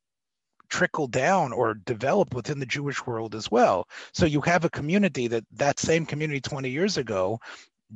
trickle 0.69 1.07
down 1.07 1.53
or 1.53 1.75
develop 1.75 2.35
within 2.35 2.59
the 2.59 2.67
Jewish 2.67 3.07
world 3.07 3.37
as 3.37 3.49
well. 3.49 3.87
So 4.13 4.27
you 4.27 4.41
have 4.41 4.65
a 4.65 4.71
community 4.71 5.29
that 5.29 5.45
that 5.53 5.79
same 5.79 6.05
community 6.05 6.41
20 6.41 6.69
years 6.69 6.97
ago 6.97 7.39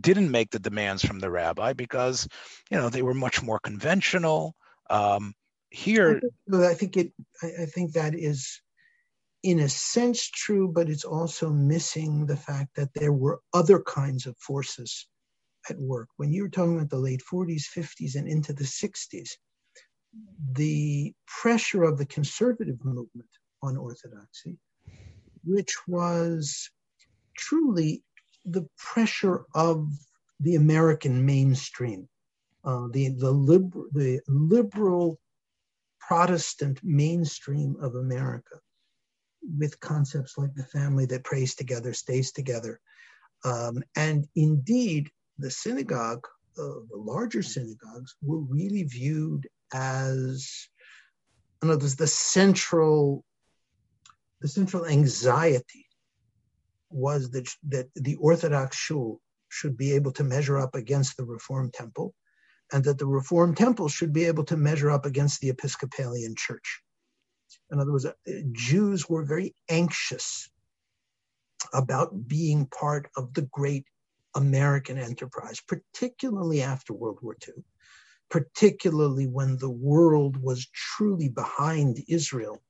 didn't 0.00 0.30
make 0.30 0.50
the 0.50 0.58
demands 0.58 1.04
from 1.04 1.18
the 1.18 1.30
rabbi 1.30 1.72
because 1.72 2.28
you 2.70 2.76
know 2.76 2.88
they 2.88 3.02
were 3.02 3.14
much 3.14 3.42
more 3.42 3.58
conventional. 3.58 4.54
Um, 4.90 5.34
here, 5.70 6.20
I 6.52 6.74
think 6.74 6.96
it. 6.96 7.12
I 7.42 7.66
think 7.66 7.92
that 7.92 8.14
is, 8.14 8.60
in 9.42 9.60
a 9.60 9.68
sense, 9.68 10.28
true, 10.28 10.68
but 10.68 10.88
it's 10.88 11.04
also 11.04 11.50
missing 11.50 12.26
the 12.26 12.36
fact 12.36 12.76
that 12.76 12.94
there 12.94 13.12
were 13.12 13.40
other 13.52 13.82
kinds 13.82 14.26
of 14.26 14.36
forces 14.38 15.06
at 15.68 15.78
work. 15.78 16.08
When 16.16 16.32
you 16.32 16.42
were 16.42 16.48
talking 16.48 16.76
about 16.76 16.90
the 16.90 16.98
late 16.98 17.22
40s, 17.30 17.64
50s, 17.76 18.16
and 18.16 18.26
into 18.26 18.52
the 18.52 18.64
60s, 18.64 19.30
the 20.52 21.12
pressure 21.26 21.84
of 21.84 21.98
the 21.98 22.06
conservative 22.06 22.82
movement 22.84 23.28
on 23.62 23.76
orthodoxy, 23.76 24.56
which 25.44 25.76
was 25.86 26.70
truly 27.36 28.02
the 28.44 28.66
pressure 28.78 29.44
of 29.54 29.88
the 30.40 30.54
American 30.54 31.26
mainstream, 31.26 32.08
uh, 32.64 32.86
the 32.92 33.10
the, 33.10 33.30
liber- 33.30 33.88
the 33.92 34.20
liberal 34.28 35.18
Protestant 36.08 36.80
mainstream 36.82 37.76
of 37.82 37.94
America, 37.94 38.58
with 39.58 39.78
concepts 39.80 40.38
like 40.38 40.54
the 40.54 40.64
family 40.64 41.04
that 41.04 41.22
prays 41.22 41.54
together 41.54 41.92
stays 41.92 42.32
together, 42.32 42.80
um, 43.44 43.82
and 43.94 44.26
indeed 44.34 45.10
the 45.36 45.50
synagogue, 45.50 46.26
uh, 46.58 46.80
the 46.90 46.96
larger 46.96 47.42
synagogues, 47.42 48.16
were 48.22 48.40
really 48.40 48.84
viewed 48.84 49.46
as 49.74 50.50
in 51.62 51.68
other 51.68 51.78
words, 51.78 51.96
the 51.96 52.06
central 52.06 53.22
the 54.40 54.48
central 54.48 54.86
anxiety 54.86 55.86
was 56.88 57.30
that 57.32 57.50
that 57.68 57.88
the 57.96 58.16
Orthodox 58.16 58.78
shul 58.78 59.20
should 59.50 59.76
be 59.76 59.92
able 59.92 60.12
to 60.12 60.24
measure 60.24 60.56
up 60.56 60.74
against 60.74 61.18
the 61.18 61.24
Reform 61.24 61.70
temple, 61.70 62.14
and 62.72 62.84
that 62.84 62.98
the 62.98 63.06
Reformed 63.06 63.56
temple 63.56 63.88
should 63.88 64.12
be 64.12 64.24
able 64.24 64.44
to 64.44 64.56
measure 64.56 64.90
up 64.90 65.06
against 65.06 65.40
the 65.40 65.48
Episcopalian 65.48 66.34
Church. 66.36 66.82
In 67.70 67.80
other 67.80 67.92
words, 67.92 68.06
uh, 68.06 68.12
Jews 68.52 69.08
were 69.08 69.24
very 69.24 69.54
anxious 69.68 70.50
about 71.72 72.28
being 72.28 72.66
part 72.66 73.08
of 73.16 73.34
the 73.34 73.42
great 73.42 73.84
American 74.34 74.98
enterprise, 74.98 75.60
particularly 75.66 76.62
after 76.62 76.92
World 76.92 77.18
War 77.22 77.36
II 77.46 77.64
particularly 78.30 79.26
when 79.26 79.56
the 79.58 79.70
world 79.70 80.36
was 80.36 80.66
truly 80.74 81.28
behind 81.28 82.02
Israel 82.08 82.62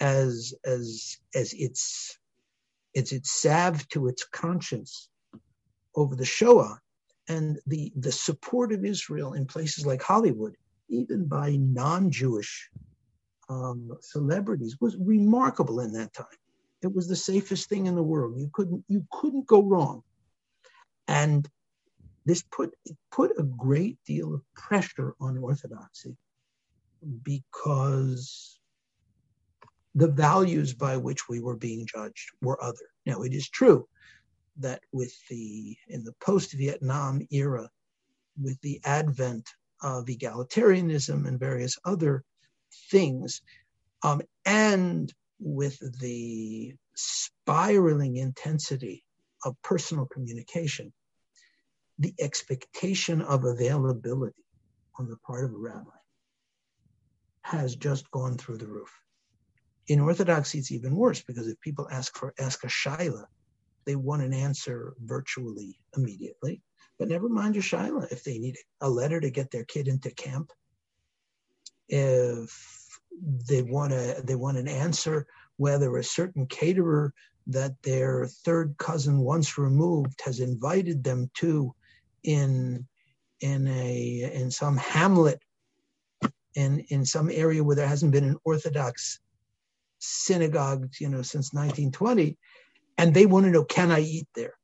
as 0.00 0.54
as 0.64 1.16
as 1.34 1.52
its 1.54 2.18
as 2.96 3.12
its 3.12 3.30
salve 3.32 3.88
to 3.88 4.08
its 4.08 4.24
conscience 4.24 5.08
over 5.96 6.14
the 6.14 6.24
Shoah 6.24 6.80
and 7.28 7.58
the 7.66 7.92
the 7.96 8.12
support 8.12 8.72
of 8.72 8.84
Israel 8.84 9.34
in 9.34 9.46
places 9.46 9.86
like 9.86 10.02
Hollywood, 10.02 10.56
even 10.88 11.26
by 11.26 11.56
non-Jewish 11.56 12.70
um, 13.48 13.92
celebrities, 14.00 14.76
was 14.80 14.96
remarkable 14.96 15.80
in 15.80 15.92
that 15.92 16.12
time. 16.12 16.26
It 16.82 16.94
was 16.94 17.08
the 17.08 17.16
safest 17.16 17.68
thing 17.68 17.86
in 17.86 17.94
the 17.94 18.02
world. 18.02 18.38
You 18.38 18.50
couldn't 18.52 18.84
you 18.88 19.06
couldn't 19.10 19.46
go 19.46 19.62
wrong, 19.62 20.02
and 21.08 21.48
this 22.26 22.42
put 22.42 22.74
put 23.10 23.32
a 23.38 23.42
great 23.42 23.98
deal 24.06 24.34
of 24.34 24.42
pressure 24.54 25.14
on 25.20 25.38
orthodoxy 25.38 26.16
because 27.22 28.58
the 29.94 30.08
values 30.08 30.74
by 30.74 30.96
which 30.96 31.28
we 31.28 31.40
were 31.40 31.56
being 31.56 31.86
judged 31.86 32.30
were 32.42 32.62
other. 32.62 32.86
Now 33.06 33.22
it 33.22 33.32
is 33.32 33.48
true 33.48 33.86
that 34.58 34.80
with 34.92 35.14
the 35.28 35.76
in 35.88 36.04
the 36.04 36.14
post-Vietnam 36.20 37.26
era, 37.30 37.68
with 38.40 38.60
the 38.60 38.80
advent 38.84 39.48
of 39.82 40.06
egalitarianism 40.06 41.26
and 41.26 41.38
various 41.38 41.76
other 41.84 42.24
things, 42.90 43.42
um, 44.02 44.22
and 44.44 45.12
with 45.38 45.78
the 46.00 46.74
spiraling 46.94 48.16
intensity 48.16 49.04
of 49.44 49.60
personal 49.62 50.06
communication, 50.06 50.92
the 51.98 52.14
expectation 52.18 53.20
of 53.22 53.44
availability 53.44 54.44
on 54.98 55.08
the 55.08 55.16
part 55.18 55.44
of 55.44 55.52
a 55.52 55.58
rabbi 55.58 55.90
has 57.42 57.76
just 57.76 58.10
gone 58.10 58.38
through 58.38 58.56
the 58.56 58.66
roof. 58.66 58.90
In 59.86 60.00
Orthodoxy, 60.00 60.58
it's 60.58 60.72
even 60.72 60.96
worse 60.96 61.22
because 61.22 61.46
if 61.46 61.60
people 61.60 61.86
ask 61.90 62.16
for 62.16 62.32
ask 62.38 62.64
a 62.64 62.68
shaila, 62.68 63.24
they 63.86 63.96
want 63.96 64.22
an 64.22 64.32
answer 64.32 64.94
virtually 65.00 65.78
immediately. 65.96 66.62
But 66.98 67.08
never 67.08 67.28
mind 67.28 67.54
your 67.54 67.62
shaila 67.62 68.10
if 68.12 68.24
they 68.24 68.38
need 68.38 68.56
a 68.80 68.88
letter 68.88 69.20
to 69.20 69.30
get 69.30 69.50
their 69.50 69.64
kid 69.64 69.88
into 69.88 70.10
camp. 70.10 70.50
If 71.88 72.98
they 73.48 73.62
want 73.62 73.92
a 73.92 74.22
they 74.24 74.34
want 74.34 74.56
an 74.56 74.68
answer 74.68 75.26
whether 75.56 75.96
a 75.96 76.04
certain 76.04 76.46
caterer 76.46 77.12
that 77.46 77.74
their 77.82 78.26
third 78.26 78.74
cousin 78.78 79.18
once 79.18 79.58
removed 79.58 80.20
has 80.24 80.40
invited 80.40 81.04
them 81.04 81.30
to 81.34 81.74
in 82.24 82.86
in 83.40 83.68
a 83.68 84.30
in 84.34 84.50
some 84.50 84.76
hamlet 84.76 85.40
in 86.54 86.80
in 86.88 87.04
some 87.04 87.30
area 87.30 87.62
where 87.62 87.76
there 87.76 87.88
hasn't 87.88 88.12
been 88.12 88.24
an 88.24 88.38
Orthodox 88.44 89.20
synagogue, 89.98 90.92
you 91.00 91.08
know, 91.08 91.22
since 91.22 91.52
1920, 91.52 92.36
and 92.96 93.14
they 93.14 93.26
want 93.26 93.46
to 93.46 93.50
know, 93.50 93.64
can 93.64 93.90
I 93.90 94.00
eat 94.00 94.28
there? 94.34 94.54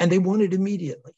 And 0.00 0.10
they 0.10 0.18
want 0.18 0.42
it 0.42 0.54
immediately. 0.54 1.12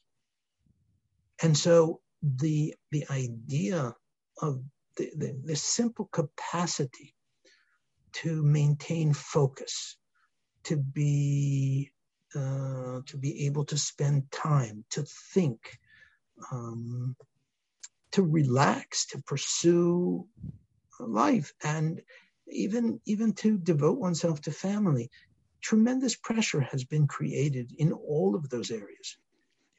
And 1.41 1.57
so 1.57 2.01
the 2.21 2.75
the 2.91 3.05
idea 3.09 3.95
of 4.41 4.61
the, 4.97 5.11
the, 5.15 5.41
the 5.43 5.55
simple 5.55 6.09
capacity 6.11 7.15
to 8.13 8.43
maintain 8.43 9.13
focus, 9.13 9.97
to 10.63 10.77
be 10.77 11.91
uh, 12.35 13.01
to 13.05 13.17
be 13.19 13.45
able 13.45 13.65
to 13.65 13.77
spend 13.77 14.31
time, 14.31 14.83
to 14.91 15.03
think, 15.33 15.79
um, 16.51 17.15
to 18.11 18.23
relax, 18.23 19.07
to 19.07 19.21
pursue 19.23 20.27
life, 20.99 21.53
and 21.63 22.01
even 22.47 22.99
even 23.05 23.33
to 23.33 23.57
devote 23.57 23.99
oneself 23.99 24.41
to 24.41 24.51
family. 24.51 25.09
Tremendous 25.61 26.15
pressure 26.15 26.61
has 26.61 26.83
been 26.83 27.07
created 27.07 27.71
in 27.77 27.91
all 27.91 28.35
of 28.35 28.49
those 28.49 28.71
areas. 28.71 29.17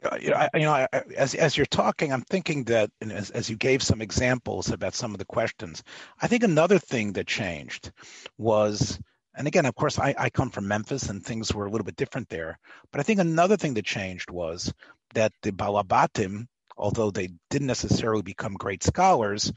Uh, 0.05 0.17
you 0.21 0.31
know, 0.31 0.37
I, 0.37 0.49
you 0.55 0.63
know 0.63 0.73
I, 0.73 0.89
as 1.17 1.35
as 1.35 1.57
you're 1.57 1.67
talking, 1.67 2.13
I'm 2.13 2.23
thinking 2.23 2.65
that, 2.65 2.91
as 3.01 3.31
as 3.31 3.49
you 3.49 3.57
gave 3.57 3.83
some 3.83 4.01
examples 4.03 4.71
about 4.71 4.95
some 4.95 5.13
of 5.13 5.19
the 5.19 5.25
questions, 5.25 5.83
I 6.21 6.27
think 6.27 6.43
another 6.43 6.79
thing 6.79 7.13
that 7.13 7.27
changed 7.27 7.93
was, 8.37 8.99
and 9.37 9.47
again, 9.47 9.67
of 9.67 9.75
course, 9.75 9.99
I, 9.99 10.15
I 10.19 10.31
come 10.31 10.51
from 10.51 10.67
Memphis, 10.67 11.09
and 11.09 11.25
things 11.25 11.55
were 11.55 11.67
a 11.67 11.71
little 11.71 11.85
bit 11.85 11.97
different 11.97 12.29
there. 12.29 12.59
But 12.91 13.01
I 13.01 13.05
think 13.05 13.21
another 13.21 13.57
thing 13.57 13.75
that 13.75 13.85
changed 13.85 14.31
was 14.31 14.73
that 15.15 15.33
the 15.43 15.53
Balabatim, 15.53 16.47
although 16.77 17.11
they 17.11 17.29
didn't 17.51 17.69
necessarily 17.69 18.23
become 18.23 18.55
great 18.55 18.83
scholars, 18.83 19.53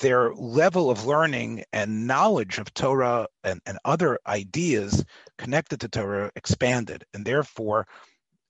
their 0.00 0.32
level 0.34 0.90
of 0.90 1.04
learning 1.04 1.64
and 1.72 2.06
knowledge 2.06 2.58
of 2.58 2.72
Torah 2.72 3.26
and, 3.42 3.60
and 3.66 3.78
other 3.84 4.18
ideas 4.26 5.04
connected 5.36 5.80
to 5.80 5.88
Torah 5.88 6.30
expanded, 6.36 7.04
and 7.12 7.24
therefore 7.24 7.86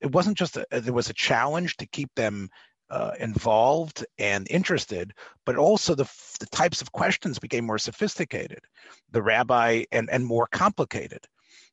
it 0.00 0.12
wasn't 0.12 0.38
just 0.38 0.56
a, 0.56 0.66
there 0.70 0.92
was 0.92 1.10
a 1.10 1.14
challenge 1.14 1.76
to 1.78 1.86
keep 1.86 2.14
them 2.14 2.50
uh, 2.90 3.12
involved 3.18 4.04
and 4.18 4.46
interested, 4.50 5.12
but 5.46 5.56
also 5.56 5.94
the, 5.94 6.08
the 6.38 6.46
types 6.46 6.82
of 6.82 6.92
questions 6.92 7.38
became 7.38 7.64
more 7.64 7.78
sophisticated, 7.78 8.60
the 9.10 9.22
rabbi 9.22 9.84
and, 9.90 10.08
and 10.10 10.24
more 10.24 10.46
complicated. 10.46 11.26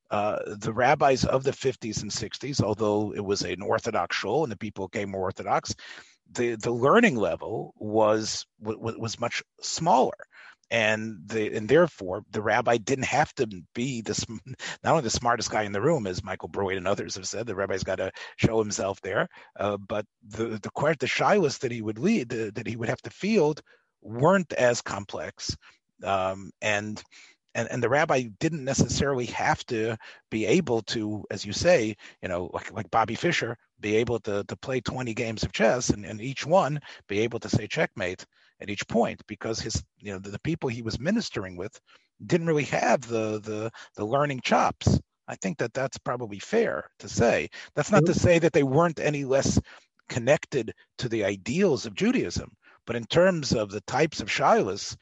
Uh, 0.10 0.40
the 0.58 0.74
rabbis 0.74 1.24
of 1.24 1.44
the 1.44 1.52
50s 1.52 2.02
and 2.02 2.12
60s, 2.12 2.62
although 2.62 3.14
it 3.14 3.24
was 3.24 3.44
an 3.44 3.62
Orthodox 3.62 4.16
shul 4.16 4.44
and 4.44 4.52
the 4.52 4.58
people 4.58 4.88
became 4.88 5.12
more 5.12 5.24
Orthodox, 5.24 5.74
the, 6.34 6.56
the 6.56 6.72
learning 6.72 7.16
level 7.16 7.74
was 7.78 8.46
was 8.60 9.20
much 9.20 9.44
smaller. 9.62 10.14
And 10.70 11.18
the 11.26 11.54
and 11.58 11.68
therefore 11.68 12.24
the 12.32 12.42
rabbi 12.42 12.78
didn't 12.78 13.06
have 13.06 13.34
to 13.36 13.48
be 13.76 14.02
this 14.02 14.26
not 14.84 14.92
only 14.92 15.04
the 15.04 15.10
smartest 15.10 15.52
guy 15.52 15.64
in 15.64 15.74
the 15.74 15.82
room 15.82 16.08
as 16.08 16.24
Michael 16.24 16.48
Broyde 16.48 16.78
and 16.78 16.88
others 16.88 17.16
have 17.16 17.28
said 17.28 17.46
the 17.46 17.56
rabbi's 17.56 17.84
got 17.84 17.98
to 17.98 18.14
show 18.38 18.58
himself 18.60 19.02
there 19.02 19.28
uh, 19.60 19.76
but 19.76 20.06
the 20.26 20.60
the 20.64 20.70
quite 20.70 20.98
the 21.00 21.08
shilas 21.08 21.60
that 21.60 21.74
he 21.74 21.82
would 21.82 22.00
lead 22.00 22.34
uh, 22.34 22.52
that 22.56 22.68
he 22.68 22.78
would 22.78 22.88
have 22.88 23.02
to 23.02 23.10
field 23.10 23.62
weren't 24.02 24.54
as 24.54 24.82
complex 24.82 25.58
um, 26.06 26.52
and 26.62 27.04
and, 27.54 27.70
and 27.70 27.84
the 27.84 27.90
rabbi 27.90 28.24
didn't 28.40 28.64
necessarily 28.64 29.26
have 29.28 29.66
to 29.68 29.98
be 30.30 30.46
able 30.46 30.82
to, 30.84 31.26
as 31.30 31.46
you 31.46 31.54
say, 31.54 31.96
you 32.22 32.30
know, 32.30 32.50
like, 32.54 32.72
like 32.72 32.92
Bobby 32.92 33.16
Fischer, 33.16 33.58
be 33.80 33.98
able 33.98 34.20
to, 34.20 34.44
to 34.46 34.56
play 34.56 34.80
20 34.80 35.14
games 35.14 35.44
of 35.44 35.52
chess 35.52 35.90
and, 35.90 36.06
and 36.06 36.22
each 36.22 36.46
one 36.46 36.80
be 37.08 37.20
able 37.20 37.40
to 37.40 37.50
say 37.50 37.68
checkmate 37.68 38.26
at 38.62 38.70
each 38.70 38.88
point 38.88 39.22
because 39.28 39.60
his 39.60 39.84
you 40.00 40.14
know 40.14 40.20
the, 40.20 40.30
the 40.30 40.40
people 40.40 40.70
he 40.70 40.84
was 40.84 41.00
ministering 41.00 41.58
with 41.58 41.80
didn't 42.26 42.48
really 42.48 42.66
have 42.66 43.02
the 43.02 43.40
the 43.40 43.72
the 43.96 44.06
learning 44.06 44.40
chops. 44.44 45.00
I 45.28 45.36
think 45.36 45.58
that 45.58 45.74
that's 45.74 45.98
probably 45.98 46.40
fair 46.40 46.90
to 47.00 47.10
say. 47.10 47.50
That's 47.74 47.92
not 47.92 48.06
to 48.06 48.14
say 48.14 48.38
that 48.40 48.54
they 48.54 48.64
weren't 48.64 49.00
any 49.00 49.26
less 49.26 49.60
connected 50.10 50.74
to 51.00 51.10
the 51.10 51.24
ideals 51.26 51.86
of 51.86 51.96
judaism 51.96 52.52
but 52.86 52.96
in 52.96 53.06
terms 53.06 53.54
of 53.54 53.72
the 53.72 53.82
types 53.82 54.22
of 54.22 54.28
shilas 54.28 54.96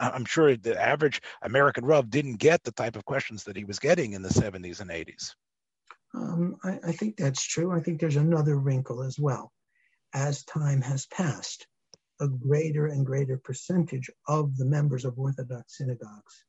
i'm 0.00 0.24
sure 0.24 0.56
the 0.56 0.80
average 0.80 1.20
american 1.42 1.84
rav 1.84 2.08
didn't 2.10 2.36
get 2.36 2.62
the 2.64 2.72
type 2.72 2.96
of 2.96 3.04
questions 3.04 3.44
that 3.44 3.56
he 3.56 3.64
was 3.64 3.78
getting 3.78 4.12
in 4.12 4.22
the 4.22 4.28
70s 4.28 4.80
and 4.80 4.90
80s 4.90 5.34
um, 6.16 6.56
I, 6.64 6.78
I 6.86 6.92
think 6.92 7.16
that's 7.16 7.44
true. 7.44 7.72
I 7.72 7.80
think 7.80 8.00
there's 8.00 8.16
another 8.16 8.56
wrinkle 8.56 9.02
as 9.02 9.18
well. 9.18 9.52
As 10.14 10.44
time 10.44 10.80
has 10.80 11.06
passed 11.06 11.66
a 12.20 12.28
greater 12.28 12.86
and 12.86 13.04
greater 13.04 13.38
percentage 13.38 14.10
of 14.26 14.56
the 14.56 14.64
members 14.64 15.04
of 15.04 15.18
Orthodox 15.18 15.76
synagogues 15.76 16.44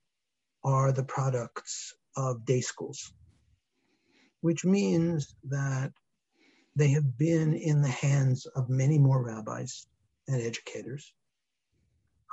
are 0.63 0.91
the 0.93 1.03
products 1.03 1.93
of 2.15 2.45
day 2.45 2.61
schools, 2.61 3.11
which 4.41 4.63
means 4.63 5.35
that 5.49 5.91
they 6.75 6.89
have 6.89 7.17
been 7.17 7.53
in 7.53 7.81
the 7.81 7.89
hands 7.89 8.45
of 8.55 8.69
many 8.69 8.97
more 8.97 9.21
rabbis 9.23 9.87
and 10.27 10.41
educators. 10.41 11.13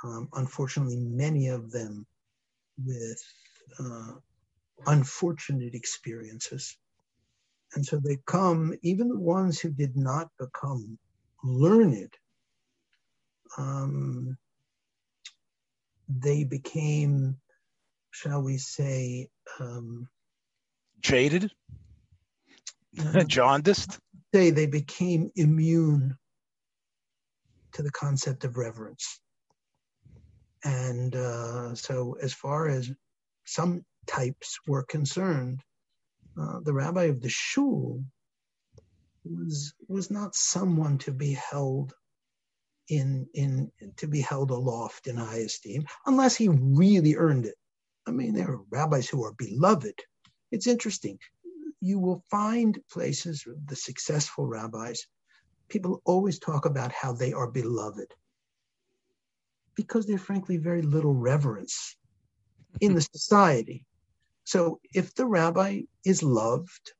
Um, 0.05 0.29
unfortunately, 0.35 0.99
many 0.99 1.49
of 1.49 1.71
them 1.71 2.07
with 2.85 3.21
uh, 3.79 4.13
unfortunate 4.87 5.73
experiences. 5.75 6.77
And 7.75 7.85
so 7.85 7.99
they 7.99 8.19
come, 8.27 8.75
even 8.83 9.09
the 9.09 9.19
ones 9.19 9.59
who 9.59 9.71
did 9.71 9.97
not 9.97 10.29
become 10.39 10.99
learned 11.43 12.13
um, 13.57 14.37
they 16.09 16.43
became, 16.43 17.37
shall 18.11 18.41
we 18.41 18.57
say, 18.57 19.29
um, 19.59 20.07
jaded, 21.01 21.51
uh, 22.99 23.23
jaundiced. 23.27 23.97
Say 24.33 24.51
they 24.51 24.67
became 24.67 25.31
immune 25.35 26.17
to 27.73 27.83
the 27.83 27.91
concept 27.91 28.43
of 28.43 28.57
reverence. 28.57 29.19
And 30.65 31.15
uh, 31.15 31.75
so, 31.75 32.17
as 32.21 32.33
far 32.33 32.67
as 32.67 32.91
some 33.45 33.85
types 34.07 34.57
were 34.67 34.83
concerned, 34.83 35.61
uh, 36.39 36.59
the 36.61 36.73
rabbi 36.73 37.03
of 37.03 37.21
the 37.21 37.29
shul 37.29 38.03
was 39.23 39.73
was 39.87 40.09
not 40.09 40.35
someone 40.35 40.97
to 40.99 41.11
be 41.11 41.33
held 41.33 41.93
in 42.89 43.27
in 43.35 43.71
to 43.97 44.07
be 44.07 44.21
held 44.21 44.49
aloft 44.49 45.07
in 45.07 45.17
high 45.17 45.37
esteem 45.37 45.85
unless 46.07 46.35
he 46.35 46.49
really 46.49 47.15
earned 47.15 47.45
it. 47.45 47.55
I 48.07 48.11
mean, 48.11 48.33
there 48.33 48.49
are 48.51 48.61
rabbis 48.71 49.07
who 49.07 49.23
are 49.23 49.33
beloved. 49.33 49.99
It's 50.51 50.67
interesting. 50.67 51.19
You 51.79 51.99
will 51.99 52.23
find 52.31 52.79
places, 52.91 53.47
the 53.65 53.75
successful 53.75 54.47
rabbis, 54.47 55.05
people 55.69 56.01
always 56.05 56.39
talk 56.39 56.65
about 56.65 56.91
how 56.91 57.13
they 57.13 57.33
are 57.33 57.51
beloved 57.51 58.13
because 59.75 60.05
there's 60.05 60.21
frankly 60.21 60.57
very 60.57 60.81
little 60.81 61.13
reverence 61.13 61.95
mm-hmm. 62.73 62.77
in 62.81 62.95
the 62.95 63.01
society. 63.01 63.85
So 64.43 64.79
if 64.93 65.13
the 65.15 65.25
rabbi 65.25 65.81
is 66.05 66.21
loved, 66.23 66.93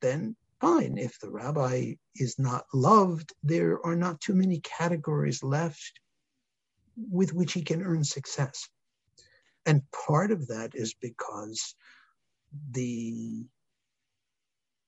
then 0.00 0.36
fine. 0.60 0.98
If 0.98 1.18
the 1.20 1.30
rabbi 1.30 1.94
is 2.14 2.38
not 2.38 2.66
loved, 2.72 3.32
there 3.42 3.84
are 3.84 3.96
not 3.96 4.20
too 4.20 4.34
many 4.34 4.60
categories 4.60 5.42
left 5.42 6.00
with 7.10 7.32
which 7.32 7.52
he 7.52 7.62
can 7.62 7.82
earn 7.82 8.04
success. 8.04 8.68
And 9.64 9.82
part 9.90 10.30
of 10.30 10.48
that 10.48 10.74
is 10.74 10.94
because 10.94 11.74
the 12.70 13.46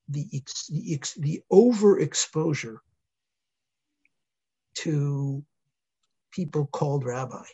the 0.09 0.27
the, 0.69 1.03
the 1.19 1.43
overexposure 1.53 2.79
to 4.77 5.45
people 6.31 6.67
called 6.67 7.05
rabbi. 7.05 7.45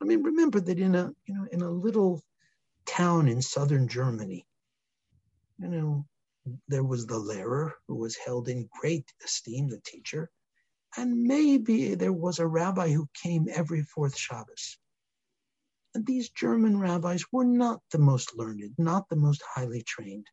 I 0.00 0.04
mean, 0.04 0.22
remember 0.22 0.60
that 0.60 0.78
in 0.78 0.94
a 0.94 1.12
you 1.26 1.34
know 1.34 1.46
in 1.50 1.62
a 1.62 1.70
little 1.70 2.22
town 2.86 3.28
in 3.28 3.42
southern 3.42 3.88
Germany, 3.88 4.46
you 5.58 5.68
know, 5.68 6.06
there 6.68 6.84
was 6.84 7.06
the 7.06 7.18
Lehrer, 7.18 7.72
who 7.86 7.96
was 7.96 8.16
held 8.16 8.48
in 8.48 8.68
great 8.80 9.12
esteem, 9.24 9.68
the 9.68 9.80
teacher, 9.84 10.30
and 10.96 11.22
maybe 11.22 11.94
there 11.94 12.12
was 12.12 12.38
a 12.38 12.46
rabbi 12.46 12.90
who 12.90 13.08
came 13.14 13.48
every 13.52 13.82
fourth 13.82 14.16
Shabbos. 14.16 14.78
And 15.94 16.06
these 16.06 16.30
German 16.30 16.78
rabbis 16.78 17.24
were 17.32 17.44
not 17.44 17.80
the 17.90 17.98
most 17.98 18.36
learned, 18.36 18.74
not 18.78 19.08
the 19.08 19.16
most 19.16 19.42
highly 19.42 19.82
trained, 19.82 20.26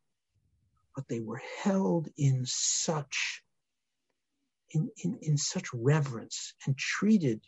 but 0.94 1.08
they 1.08 1.20
were 1.20 1.42
held 1.62 2.08
in 2.16 2.44
such 2.46 3.42
in, 4.70 4.90
in, 5.04 5.18
in 5.22 5.36
such 5.36 5.72
reverence 5.72 6.54
and 6.66 6.76
treated 6.76 7.40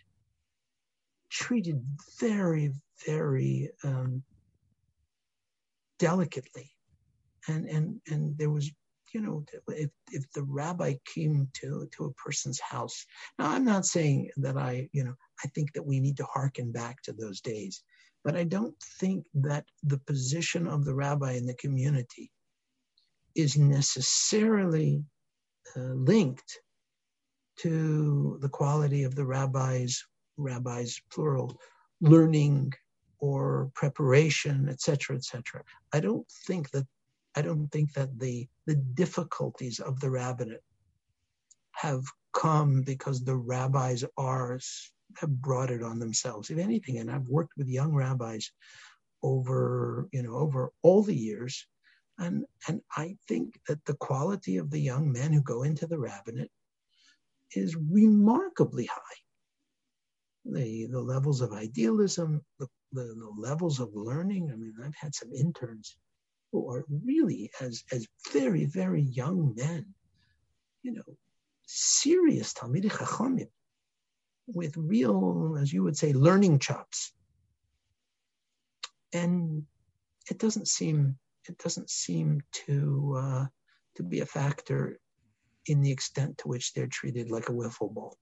treated 1.31 1.85
very, 2.20 2.72
very 3.07 3.70
um, 3.85 4.22
delicately. 5.98 6.70
And 7.48 7.68
and 7.68 8.00
and 8.09 8.37
there 8.37 8.50
was 8.50 8.70
you 9.14 9.20
know 9.22 9.44
if 9.68 9.90
if 10.11 10.31
the 10.33 10.42
rabbi 10.42 10.94
came 11.07 11.48
to 11.54 11.88
to 11.96 12.04
a 12.04 12.12
person's 12.12 12.61
house 12.61 13.07
now 13.38 13.50
i'm 13.50 13.64
not 13.64 13.87
saying 13.87 14.28
that 14.37 14.59
i 14.59 14.87
you 14.92 15.02
know 15.02 15.14
i 15.42 15.48
think 15.54 15.72
that 15.72 15.87
we 15.87 15.98
need 15.98 16.18
to 16.18 16.26
hearken 16.26 16.70
back 16.70 17.00
to 17.02 17.14
those 17.14 17.40
days 17.40 17.83
but 18.22 18.37
i 18.37 18.44
don't 18.44 18.74
think 19.00 19.24
that 19.33 19.64
the 19.83 19.96
position 20.00 20.66
of 20.66 20.85
the 20.85 20.94
rabbi 20.94 21.33
in 21.33 21.46
the 21.46 21.54
community 21.54 22.31
is 23.35 23.57
necessarily 23.57 25.02
uh, 25.74 25.94
linked 25.94 26.61
to 27.59 28.38
the 28.40 28.49
quality 28.49 29.05
of 29.05 29.14
the 29.14 29.25
rabbis 29.25 30.05
rabbis 30.37 31.01
plural 31.11 31.61
learning 32.01 32.73
or 33.18 33.71
preparation 33.75 34.68
etc 34.68 35.16
etc 35.16 35.62
i 35.92 36.01
don't 36.01 36.27
think 36.47 36.71
that 36.71 36.87
I 37.38 37.42
don't 37.42 37.68
think 37.68 37.92
that 37.92 38.18
the 38.18 38.49
the 38.66 38.75
difficulties 38.75 39.79
of 39.79 40.01
the 40.01 40.11
rabbinate 40.11 40.64
have 41.71 42.03
come 42.33 42.83
because 42.83 43.23
the 43.23 43.37
rabbis 43.37 44.05
are 44.16 44.59
have 45.18 45.40
brought 45.40 45.71
it 45.71 45.83
on 45.85 46.01
themselves. 46.01 46.51
If 46.51 46.59
anything, 46.59 46.99
and 46.99 47.09
I've 47.09 47.29
worked 47.29 47.53
with 47.57 47.68
young 47.68 47.94
rabbis 47.94 48.51
over 49.23 50.09
you 50.12 50.23
know 50.23 50.35
over 50.35 50.73
all 50.83 51.05
the 51.05 51.14
years, 51.14 51.64
and 52.18 52.44
and 52.66 52.81
I 52.97 53.16
think 53.29 53.61
that 53.68 53.85
the 53.85 53.94
quality 53.94 54.57
of 54.57 54.71
the 54.71 54.81
young 54.81 55.12
men 55.12 55.33
who 55.33 55.40
go 55.40 55.62
into 55.62 55.87
the 55.87 55.99
rabbinate 55.99 56.51
is 57.54 57.76
remarkably 57.76 58.87
high. 58.87 59.20
The 60.44 60.87
the 60.87 61.00
levels 61.00 61.40
of 61.40 61.52
idealism, 61.52 62.42
the, 62.58 62.66
the, 62.92 63.02
the 63.02 63.32
levels 63.37 63.80
of 63.80 63.90
learning. 63.94 64.50
I 64.52 64.56
mean, 64.56 64.74
I've 64.82 64.94
had 64.94 65.14
some 65.14 65.32
interns 65.32 65.96
who 66.52 66.70
are 66.70 66.84
really 66.88 67.50
as 67.61 67.84
as 67.92 68.06
very 68.32 68.64
very 68.64 69.02
young 69.02 69.54
men, 69.56 69.94
you 70.82 70.92
know, 70.92 71.16
serious 71.66 72.54
Talmidei 72.54 72.90
Chachamim 72.90 73.48
with 74.46 74.76
real, 74.76 75.56
as 75.61 75.72
you 75.72 75.82
would 75.82 75.96
say, 75.96 76.12
learning 76.12 76.58
chops. 76.58 77.12
And 79.12 79.64
it 80.30 80.38
doesn't 80.38 80.68
seem 80.68 81.18
it 81.48 81.58
doesn't 81.58 81.90
seem 81.90 82.42
to 82.66 83.16
uh, 83.18 83.46
to 83.96 84.02
be 84.02 84.20
a 84.20 84.26
factor 84.26 84.98
in 85.68 85.81
the 85.81 85.92
extent 85.92 86.38
to 86.38 86.48
which 86.48 86.72
they're 86.72 86.87
treated 86.87 87.31
like 87.31 87.48
a 87.48 87.52
wiffle 87.52 87.92
ball. 87.92 88.16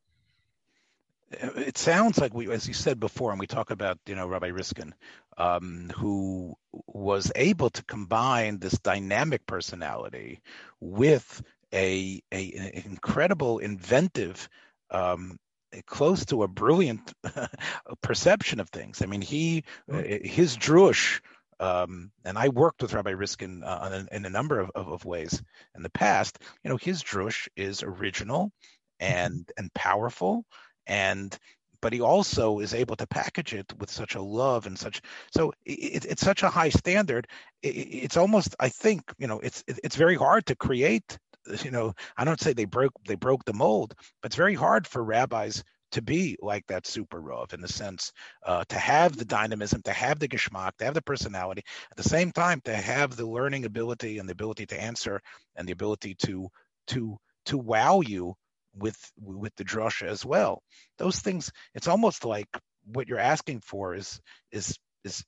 It 1.31 1.77
sounds 1.77 2.19
like 2.19 2.35
we, 2.35 2.51
as 2.53 2.69
you 2.69 2.75
said 2.75 3.01
before, 3.01 3.33
and 3.33 3.41
we 3.41 3.49
talk 3.49 3.71
about, 3.71 3.99
you 4.07 4.15
know, 4.15 4.29
Rabbi 4.29 4.49
Riskin, 4.49 4.95
um, 5.37 5.91
who 5.97 6.57
was 6.87 7.33
able 7.35 7.71
to 7.71 7.85
combine 7.85 8.59
this 8.59 8.79
dynamic 8.79 9.45
personality 9.45 10.41
with 10.81 11.43
a, 11.73 12.23
a 12.33 12.53
an 12.53 12.83
incredible 12.85 13.59
inventive 13.59 14.49
um, 14.91 15.39
close 15.87 16.25
to 16.27 16.45
a 16.45 16.49
brilliant 16.49 17.13
perception 18.03 18.61
of 18.61 18.69
things. 18.71 19.03
I 19.03 19.07
mean, 19.07 19.21
he 19.21 19.65
his 19.89 20.57
drush, 20.57 21.21
um, 21.61 22.11
and 22.25 22.37
I 22.37 22.49
worked 22.49 22.83
with 22.83 22.93
Rabbi 22.93 23.11
Riskin 23.11 23.63
uh, 23.65 24.07
in, 24.11 24.17
in, 24.17 24.25
a 24.27 24.31
number 24.31 24.61
of, 24.61 24.71
of, 24.75 24.89
of, 24.89 25.05
ways 25.05 25.43
in 25.75 25.83
the 25.83 25.91
past. 25.91 26.39
You 26.63 26.71
know, 26.71 26.77
his 26.77 27.03
drush 27.03 27.49
is 27.57 27.83
original 27.83 28.53
and 29.01 29.35
mm-hmm. 29.35 29.51
and 29.59 29.75
powerful, 29.75 30.45
and 30.87 31.37
but 31.81 31.93
he 31.93 32.01
also 32.01 32.59
is 32.59 32.75
able 32.75 32.97
to 32.97 33.07
package 33.07 33.55
it 33.55 33.73
with 33.79 33.91
such 33.91 34.15
a 34.15 34.23
love 34.23 34.67
and 34.67 34.79
such. 34.79 35.01
So 35.33 35.53
it, 35.65 36.05
it's 36.05 36.23
such 36.23 36.43
a 36.43 36.51
high 36.51 36.71
standard. 36.71 37.27
It, 37.63 37.69
it's 37.69 38.17
almost, 38.17 38.57
I 38.59 38.69
think, 38.69 39.03
you 39.19 39.27
know, 39.27 39.41
it's 39.41 39.63
it's 39.67 39.97
very 39.97 40.17
hard 40.17 40.47
to 40.47 40.57
create 40.57 41.19
you 41.63 41.71
know, 41.71 41.95
I 42.17 42.25
don't 42.25 42.41
say 42.41 42.53
they 42.53 42.65
broke 42.65 42.93
they 43.07 43.15
broke 43.15 43.45
the 43.45 43.53
mold, 43.53 43.95
but 44.21 44.27
it's 44.27 44.37
very 44.37 44.55
hard 44.55 44.87
for 44.87 45.03
rabbis 45.03 45.63
to 45.93 46.03
be 46.03 46.37
like 46.41 46.67
that 46.67 46.87
super 46.87 47.21
Rav 47.21 47.53
in 47.53 47.61
the 47.61 47.69
sense 47.69 48.13
uh, 48.45 48.65
to 48.69 48.79
have 48.79 49.17
the 49.17 49.25
dynamism, 49.25 49.83
to 49.83 49.93
have 49.93 50.19
the 50.19 50.29
geschmack, 50.29 50.77
to 50.79 50.85
have 50.85 50.95
the 50.95 51.03
personality, 51.03 51.63
at 51.91 51.97
the 51.97 52.09
same 52.09 52.33
time 52.33 52.61
to 52.65 52.75
have 52.75 53.17
the 53.17 53.27
learning 53.27 53.65
ability 53.65 54.19
and 54.19 54.29
the 54.29 54.33
ability 54.33 54.67
to 54.67 54.81
answer 54.81 55.21
and 55.55 55.67
the 55.67 55.73
ability 55.73 56.15
to 56.15 56.49
to 56.89 57.17
to 57.47 57.59
wow 57.59 58.01
you 58.01 58.35
with 58.75 58.99
with 59.19 59.55
the 59.57 59.65
drusha 59.65 60.07
as 60.07 60.25
well. 60.25 60.63
Those 60.99 61.21
things, 61.21 61.51
it's 61.75 61.89
almost 61.89 62.25
like 62.25 62.49
what 62.85 63.09
you're 63.09 63.19
asking 63.19 63.61
for 63.61 63.95
is 63.95 64.21
is 64.53 64.79
is 65.05 65.25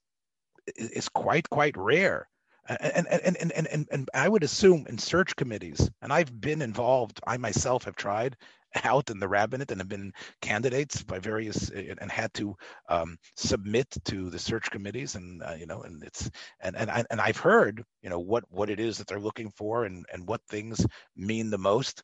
is 0.76 1.08
quite 1.08 1.48
quite 1.48 1.76
rare 1.76 2.28
and, 2.68 3.08
and, 3.08 3.36
and, 3.36 3.52
and, 3.52 3.66
and, 3.66 3.88
and 3.90 4.10
I 4.12 4.28
would 4.28 4.44
assume 4.44 4.86
in 4.88 4.98
search 4.98 5.34
committees, 5.36 5.90
and 6.02 6.12
I've 6.12 6.38
been 6.38 6.60
involved, 6.60 7.18
I 7.26 7.38
myself 7.38 7.84
have 7.84 7.96
tried 7.96 8.36
out 8.84 9.10
in 9.10 9.18
the 9.18 9.28
rabbinate 9.28 9.70
and 9.70 9.80
have 9.80 9.88
been 9.88 10.12
candidates 10.40 11.02
by 11.02 11.18
various 11.18 11.70
and 11.70 12.10
had 12.10 12.32
to 12.34 12.54
um, 12.88 13.18
submit 13.36 13.86
to 14.04 14.30
the 14.30 14.38
search 14.38 14.70
committees 14.70 15.14
and 15.14 15.42
uh, 15.42 15.54
you 15.58 15.66
know 15.66 15.82
and 15.82 16.02
it's 16.02 16.30
and 16.60 16.76
and 16.76 16.90
I, 16.90 17.04
and 17.10 17.20
I've 17.20 17.38
heard 17.38 17.84
you 18.02 18.10
know 18.10 18.18
what 18.18 18.44
what 18.50 18.70
it 18.70 18.80
is 18.80 18.98
that 18.98 19.06
they're 19.06 19.20
looking 19.20 19.50
for 19.50 19.84
and 19.84 20.04
and 20.12 20.26
what 20.26 20.40
things 20.48 20.84
mean 21.16 21.50
the 21.50 21.58
most. 21.58 22.02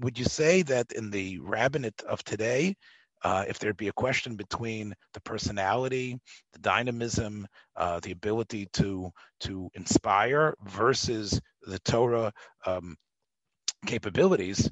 Would 0.00 0.18
you 0.18 0.24
say 0.24 0.62
that 0.62 0.92
in 0.92 1.10
the 1.10 1.38
rabbinate 1.40 2.00
of 2.02 2.24
today, 2.24 2.76
uh, 3.22 3.44
if 3.48 3.58
there'd 3.58 3.76
be 3.76 3.88
a 3.88 3.92
question 3.92 4.34
between 4.36 4.94
the 5.12 5.20
personality, 5.20 6.18
the 6.52 6.58
dynamism, 6.60 7.46
uh, 7.76 8.00
the 8.00 8.12
ability 8.12 8.66
to 8.74 9.10
to 9.40 9.70
inspire 9.74 10.54
versus 10.64 11.40
the 11.62 11.78
Torah 11.80 12.32
um, 12.66 12.96
capabilities, 13.86 14.70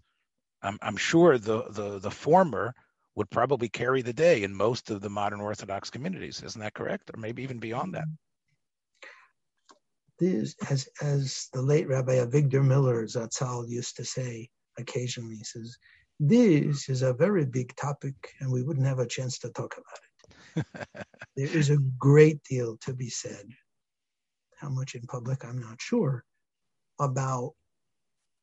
I'm, 0.62 0.78
I'm 0.82 0.96
sure 0.96 1.38
the, 1.38 1.64
the 1.70 1.98
the 1.98 2.10
former 2.10 2.74
would 3.14 3.30
probably 3.30 3.68
carry 3.68 4.02
the 4.02 4.12
day 4.12 4.42
in 4.42 4.54
most 4.54 4.90
of 4.90 5.00
the 5.00 5.10
modern 5.10 5.40
Orthodox 5.40 5.90
communities. 5.90 6.42
Isn't 6.42 6.60
that 6.60 6.74
correct, 6.74 7.10
or 7.12 7.18
maybe 7.20 7.42
even 7.42 7.58
beyond 7.58 7.94
that? 7.94 8.04
Mm-hmm. 8.04 8.14
This, 10.20 10.56
as 10.68 10.88
as 11.00 11.48
the 11.52 11.62
late 11.62 11.88
Rabbi 11.88 12.16
Avigdor 12.16 12.64
Miller 12.64 13.04
Zatzal 13.04 13.68
used 13.68 13.96
to 13.96 14.04
say 14.04 14.48
occasionally, 14.78 15.36
he 15.36 15.44
says 15.44 15.76
this 16.20 16.88
is 16.88 17.02
a 17.02 17.12
very 17.12 17.46
big 17.46 17.74
topic, 17.76 18.14
and 18.40 18.50
we 18.50 18.62
wouldn't 18.62 18.86
have 18.86 18.98
a 18.98 19.06
chance 19.06 19.38
to 19.38 19.50
talk 19.50 19.76
about 19.76 20.00
it. 20.56 21.06
there 21.36 21.56
is 21.56 21.70
a 21.70 21.78
great 21.98 22.42
deal 22.42 22.76
to 22.78 22.92
be 22.92 23.08
said. 23.08 23.46
How 24.56 24.68
much 24.68 24.96
in 24.96 25.02
public, 25.02 25.44
I'm 25.44 25.58
not 25.58 25.80
sure, 25.80 26.24
about 26.98 27.52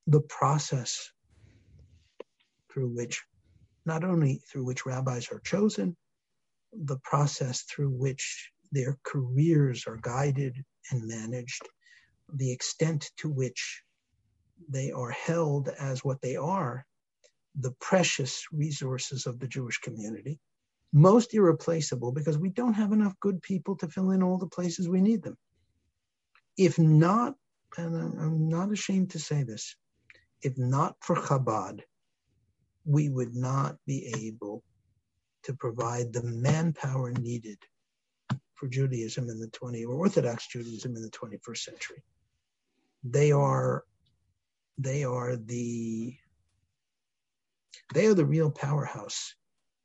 the 0.08 0.22
process 0.22 1.12
through 2.76 2.90
which, 2.90 3.24
not 3.86 4.04
only 4.04 4.42
through 4.52 4.66
which 4.66 4.86
rabbis 4.86 5.30
are 5.32 5.40
chosen, 5.40 5.96
the 6.74 7.00
process 7.00 7.62
through 7.62 7.90
which 7.90 8.52
their 8.74 8.98
careers 9.04 9.86
are 9.88 9.98
guided 10.02 10.62
and 10.92 11.08
managed, 11.08 11.68
the 12.34 12.52
extent 12.52 13.10
to 13.18 13.30
which 13.30 13.82
they 14.70 14.92
are 14.92 15.12
held 15.12 15.70
as 15.70 16.04
what 16.04 16.22
they 16.22 16.36
are 16.36 16.86
the 17.62 17.72
precious 17.80 18.46
resources 18.52 19.26
of 19.26 19.40
the 19.40 19.48
Jewish 19.48 19.78
community, 19.78 20.40
most 20.92 21.34
irreplaceable 21.34 22.12
because 22.12 22.38
we 22.38 22.50
don't 22.50 22.74
have 22.74 22.92
enough 22.92 23.18
good 23.22 23.42
people 23.42 23.78
to 23.78 23.88
fill 23.88 24.12
in 24.12 24.22
all 24.22 24.38
the 24.38 24.48
places 24.48 24.90
we 24.90 25.02
need 25.02 25.24
them. 25.24 25.38
If 26.58 26.78
not, 26.78 27.36
and 27.78 27.96
I'm 28.20 28.50
not 28.50 28.72
ashamed 28.74 29.12
to 29.12 29.20
say 29.20 29.44
this, 29.44 29.76
if 30.42 30.58
not 30.58 30.96
for 31.02 31.16
Chabad, 31.16 31.82
we 32.86 33.10
would 33.10 33.36
not 33.36 33.78
be 33.86 34.14
able 34.26 34.64
to 35.44 35.54
provide 35.54 36.14
the 36.14 36.24
manpower 36.24 37.12
needed 37.12 37.58
for 38.56 38.68
Judaism 38.68 39.30
in 39.30 39.40
the 39.40 39.48
20 39.48 39.86
or 39.86 39.96
Orthodox 39.96 40.48
Judaism 40.48 40.96
in 40.96 41.02
the 41.02 41.10
21st 41.10 41.58
century. 41.58 42.04
They 43.04 43.32
are 43.32 43.84
they 44.78 45.04
are 45.04 45.36
the 45.36 46.18
they 47.94 48.08
are 48.08 48.14
the 48.14 48.26
real 48.26 48.52
powerhouse. 48.52 49.36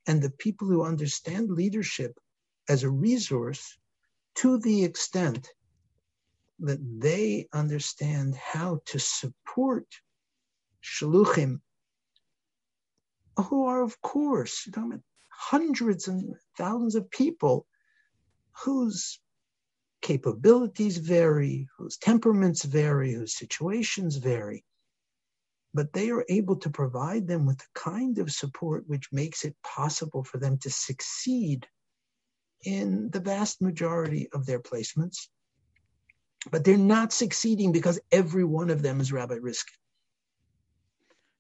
And 0.07 0.23
the 0.23 0.31
people 0.31 0.67
who 0.67 0.85
understand 0.85 1.51
leadership 1.51 2.19
as 2.69 2.83
a 2.83 2.91
resource 2.91 3.77
to 4.37 4.59
the 4.59 4.85
extent 4.85 5.49
that 6.61 6.79
they 7.01 7.49
understand 7.53 8.35
how 8.37 8.81
to 8.87 8.99
support 8.99 9.87
shluchim, 10.83 11.61
who 13.43 13.67
are, 13.67 13.83
of 13.83 14.01
course, 14.03 14.69
hundreds 15.31 16.09
and 16.09 16.35
thousands 16.57 16.95
of 16.95 17.11
people 17.11 17.67
whose 18.65 19.21
capabilities 20.03 20.99
vary, 20.99 21.69
whose 21.79 21.97
temperaments 21.99 22.65
vary, 22.65 23.13
whose 23.13 23.37
situations 23.37 24.17
vary 24.17 24.65
but 25.75 25.93
they 25.93 26.11
are 26.11 26.25
able 26.29 26.57
to 26.57 26.71
provide 26.71 27.27
them 27.27 27.47
with 27.47 27.59
the 27.59 27.67
kind 27.75 28.19
of 28.19 28.33
support 28.33 28.85
which 28.89 29.13
makes 29.13 29.45
it 29.45 29.55
possible 29.63 30.25
for 30.25 30.39
them 30.39 30.59
to 30.59 30.71
succeed 30.71 31.67
in 32.65 33.11
the 33.11 33.21
vast 33.21 33.63
majority 33.63 34.29
of 34.35 34.47
their 34.47 34.61
placements. 34.61 35.29
But 36.51 36.65
they're 36.65 36.77
not 36.77 37.13
succeeding 37.13 37.73
because 37.73 38.01
every 38.11 38.45
one 38.45 38.71
of 38.71 38.83
them 38.83 39.01
is 39.01 39.13
Rabbi 39.13 39.37
Riskin. 39.41 39.75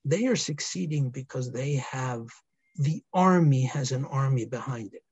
They 0.04 0.26
are 0.26 0.36
succeeding 0.36 1.10
because 1.10 1.52
they 1.52 1.74
have 1.74 2.26
the 2.76 3.02
army 3.12 3.64
has 3.64 3.92
an 3.92 4.04
army 4.06 4.46
behind 4.46 4.94
it. 4.94 5.02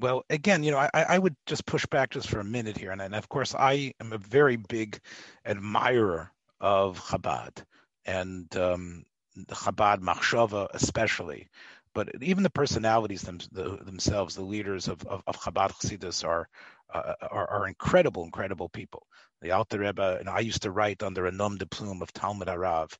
Well, 0.00 0.24
again, 0.30 0.62
you 0.62 0.70
know, 0.70 0.78
I, 0.78 0.90
I 0.94 1.18
would 1.18 1.36
just 1.46 1.66
push 1.66 1.84
back 1.86 2.10
just 2.10 2.28
for 2.28 2.40
a 2.40 2.44
minute 2.44 2.76
here. 2.76 2.92
And, 2.92 3.02
and 3.02 3.14
of 3.14 3.28
course, 3.28 3.54
I 3.54 3.92
am 4.00 4.12
a 4.12 4.18
very 4.18 4.56
big 4.56 5.00
admirer 5.44 6.32
of 6.60 7.00
Chabad 7.00 7.64
and 8.06 8.56
um, 8.56 9.04
Chabad 9.48 10.00
Machshava 10.00 10.68
especially. 10.72 11.48
but 11.94 12.08
even 12.22 12.44
the 12.44 12.50
personalities 12.50 13.22
them, 13.22 13.38
the, 13.50 13.76
themselves, 13.82 14.34
the 14.34 14.42
leaders 14.42 14.88
of, 14.88 15.04
of, 15.06 15.22
of 15.26 15.36
Chabad 15.40 15.72
Chassidus 15.72 16.24
are, 16.24 16.48
uh, 16.94 17.14
are, 17.30 17.50
are 17.50 17.68
incredible, 17.68 18.24
incredible 18.24 18.68
people. 18.68 19.06
The 19.42 19.50
Alter 19.52 19.80
Rebbe, 19.80 20.16
and 20.20 20.28
I 20.28 20.40
used 20.40 20.62
to 20.62 20.70
write 20.70 21.02
under 21.02 21.26
a 21.26 21.32
nom 21.32 21.56
de 21.56 21.66
plume 21.66 22.02
of 22.02 22.12
Talmud 22.12 22.48
Arav, 22.48 22.96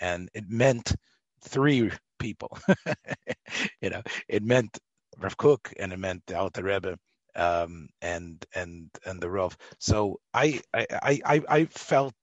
and 0.00 0.28
it 0.34 0.48
meant 0.48 0.94
three 1.42 1.90
people. 2.18 2.58
you 3.80 3.90
know, 3.90 4.02
it 4.28 4.42
meant 4.42 4.78
Rav 5.18 5.36
Kook 5.36 5.72
and 5.78 5.92
it 5.92 5.98
meant 5.98 6.22
the 6.26 6.38
Alter 6.38 6.62
Rebbe 6.62 6.96
um, 7.36 7.88
and 8.02 8.44
and 8.54 8.90
and 9.06 9.20
the 9.20 9.30
Rav. 9.30 9.56
So 9.78 10.20
I 10.34 10.60
I 10.74 10.86
I, 11.24 11.42
I 11.48 11.64
felt 11.66 12.14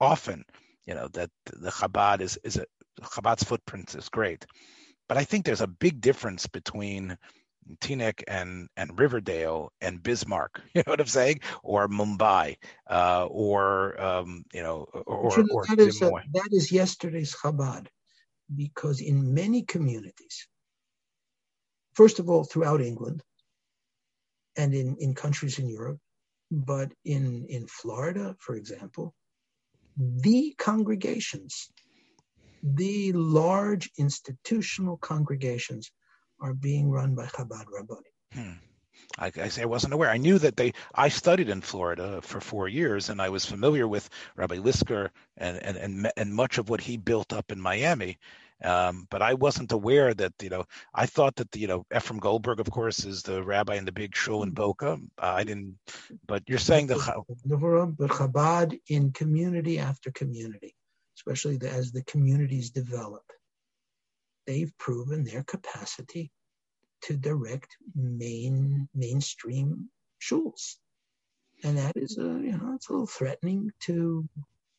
often, 0.00 0.44
you 0.86 0.94
know, 0.94 1.08
that 1.08 1.30
the 1.46 1.70
Chabad 1.70 2.20
is 2.20 2.38
is 2.44 2.56
a 2.56 2.64
Chabad's 3.02 3.44
footprint 3.44 3.94
is 3.94 4.08
great, 4.08 4.46
but 5.08 5.18
I 5.18 5.24
think 5.24 5.44
there's 5.44 5.60
a 5.60 5.66
big 5.66 6.00
difference 6.00 6.46
between 6.46 7.16
Teaneck 7.80 8.22
and 8.28 8.68
and 8.76 8.98
Riverdale 8.98 9.72
and 9.80 10.02
Bismarck, 10.02 10.60
you 10.74 10.82
know 10.86 10.92
what 10.92 11.00
I'm 11.00 11.06
saying, 11.06 11.40
or 11.62 11.88
Mumbai, 11.88 12.56
uh, 12.90 13.26
or 13.26 14.00
um, 14.00 14.44
you 14.52 14.62
know, 14.62 14.86
or, 15.06 15.40
or 15.50 15.66
that, 15.66 15.78
is 15.78 16.02
a, 16.02 16.10
that 16.10 16.48
is 16.52 16.72
yesterday's 16.72 17.34
Chabad, 17.34 17.86
because 18.54 19.00
in 19.00 19.34
many 19.34 19.62
communities, 19.62 20.48
first 21.94 22.18
of 22.18 22.28
all, 22.30 22.44
throughout 22.44 22.80
England, 22.80 23.22
and 24.58 24.74
in, 24.74 24.96
in 24.98 25.14
countries 25.14 25.58
in 25.58 25.68
Europe, 25.68 25.98
but 26.50 26.92
in, 27.04 27.46
in 27.48 27.66
Florida, 27.66 28.36
for 28.40 28.56
example, 28.56 29.14
the 29.96 30.54
congregations, 30.58 31.70
the 32.62 33.12
large 33.12 33.90
institutional 33.98 34.96
congregations 34.98 35.90
are 36.40 36.54
being 36.54 36.90
run 36.90 37.14
by 37.14 37.26
Chabad 37.26 37.64
Rabboni. 37.72 38.10
Hmm. 38.32 38.52
I, 39.18 39.32
I, 39.40 39.48
say 39.48 39.62
I 39.62 39.66
wasn't 39.66 39.94
aware. 39.94 40.10
I 40.10 40.16
knew 40.16 40.38
that 40.38 40.56
they. 40.56 40.72
I 40.94 41.08
studied 41.08 41.48
in 41.48 41.60
Florida 41.60 42.20
for 42.22 42.40
four 42.40 42.68
years, 42.68 43.08
and 43.08 43.20
I 43.20 43.28
was 43.30 43.44
familiar 43.44 43.86
with 43.86 44.08
Rabbi 44.36 44.56
Lipskar 44.56 45.10
and 45.36 45.56
and 45.62 45.76
and, 45.76 46.12
and 46.16 46.34
much 46.34 46.58
of 46.58 46.68
what 46.68 46.80
he 46.80 46.96
built 46.96 47.32
up 47.32 47.50
in 47.50 47.60
Miami. 47.60 48.18
Um, 48.62 49.06
but 49.08 49.22
I 49.22 49.34
wasn't 49.34 49.72
aware 49.72 50.12
that 50.14 50.32
you 50.42 50.50
know. 50.50 50.64
I 50.92 51.06
thought 51.06 51.36
that 51.36 51.54
you 51.56 51.68
know 51.68 51.86
Efrem 51.92 52.20
Goldberg, 52.20 52.60
of 52.60 52.70
course, 52.70 53.04
is 53.04 53.22
the 53.22 53.42
rabbi 53.42 53.76
in 53.76 53.84
the 53.84 53.92
big 53.92 54.14
shul 54.16 54.42
in 54.42 54.50
Boca. 54.50 54.98
Uh, 55.16 55.34
I 55.36 55.44
didn't, 55.44 55.78
but 56.26 56.42
you're 56.48 56.58
saying 56.58 56.88
the 56.88 56.96
but 57.46 58.10
Chabad 58.10 58.78
in 58.88 59.12
community 59.12 59.78
after 59.78 60.10
community, 60.10 60.74
especially 61.16 61.56
the, 61.56 61.70
as 61.70 61.92
the 61.92 62.02
communities 62.04 62.70
develop, 62.70 63.22
they've 64.48 64.72
proven 64.78 65.22
their 65.22 65.44
capacity 65.44 66.32
to 67.02 67.16
direct 67.16 67.76
main 67.94 68.88
mainstream 68.94 69.90
shuls, 70.20 70.76
and 71.62 71.76
that 71.76 71.96
is 71.96 72.16
a 72.18 72.22
you 72.22 72.56
know 72.56 72.72
it's 72.74 72.88
a 72.88 72.92
little 72.92 73.06
threatening 73.06 73.70
to 73.80 74.26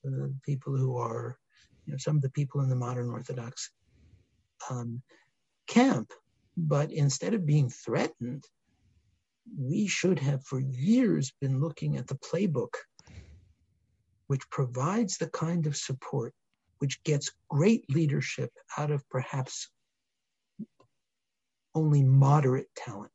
uh, 0.07 0.27
people 0.43 0.75
who 0.75 0.97
are 0.97 1.37
you 1.85 1.93
know, 1.93 1.97
some 1.97 2.15
of 2.15 2.23
the 2.23 2.31
people 2.31 2.61
in 2.61 2.69
the 2.69 2.75
modern 2.75 3.09
Orthodox 3.11 3.71
um, 4.69 5.01
camp. 5.67 6.11
But 6.57 6.91
instead 6.91 7.33
of 7.33 7.45
being 7.45 7.69
threatened, 7.69 8.43
we 9.57 9.87
should 9.87 10.19
have 10.19 10.43
for 10.45 10.59
years 10.59 11.31
been 11.39 11.61
looking 11.61 11.95
at 11.95 12.07
the 12.07 12.15
playbook, 12.15 12.73
which 14.27 14.49
provides 14.49 15.17
the 15.17 15.29
kind 15.29 15.67
of 15.67 15.77
support 15.77 16.33
which 16.79 17.03
gets 17.03 17.31
great 17.49 17.89
leadership 17.89 18.51
out 18.77 18.91
of 18.91 19.07
perhaps 19.09 19.69
only 21.75 22.03
moderate 22.03 22.67
talent. 22.75 23.11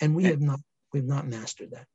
And 0.00 0.14
we 0.14 0.24
have 0.24 0.40
not 0.40 0.60
we've 0.92 1.04
not 1.04 1.26
mastered 1.26 1.72
that 1.72 1.86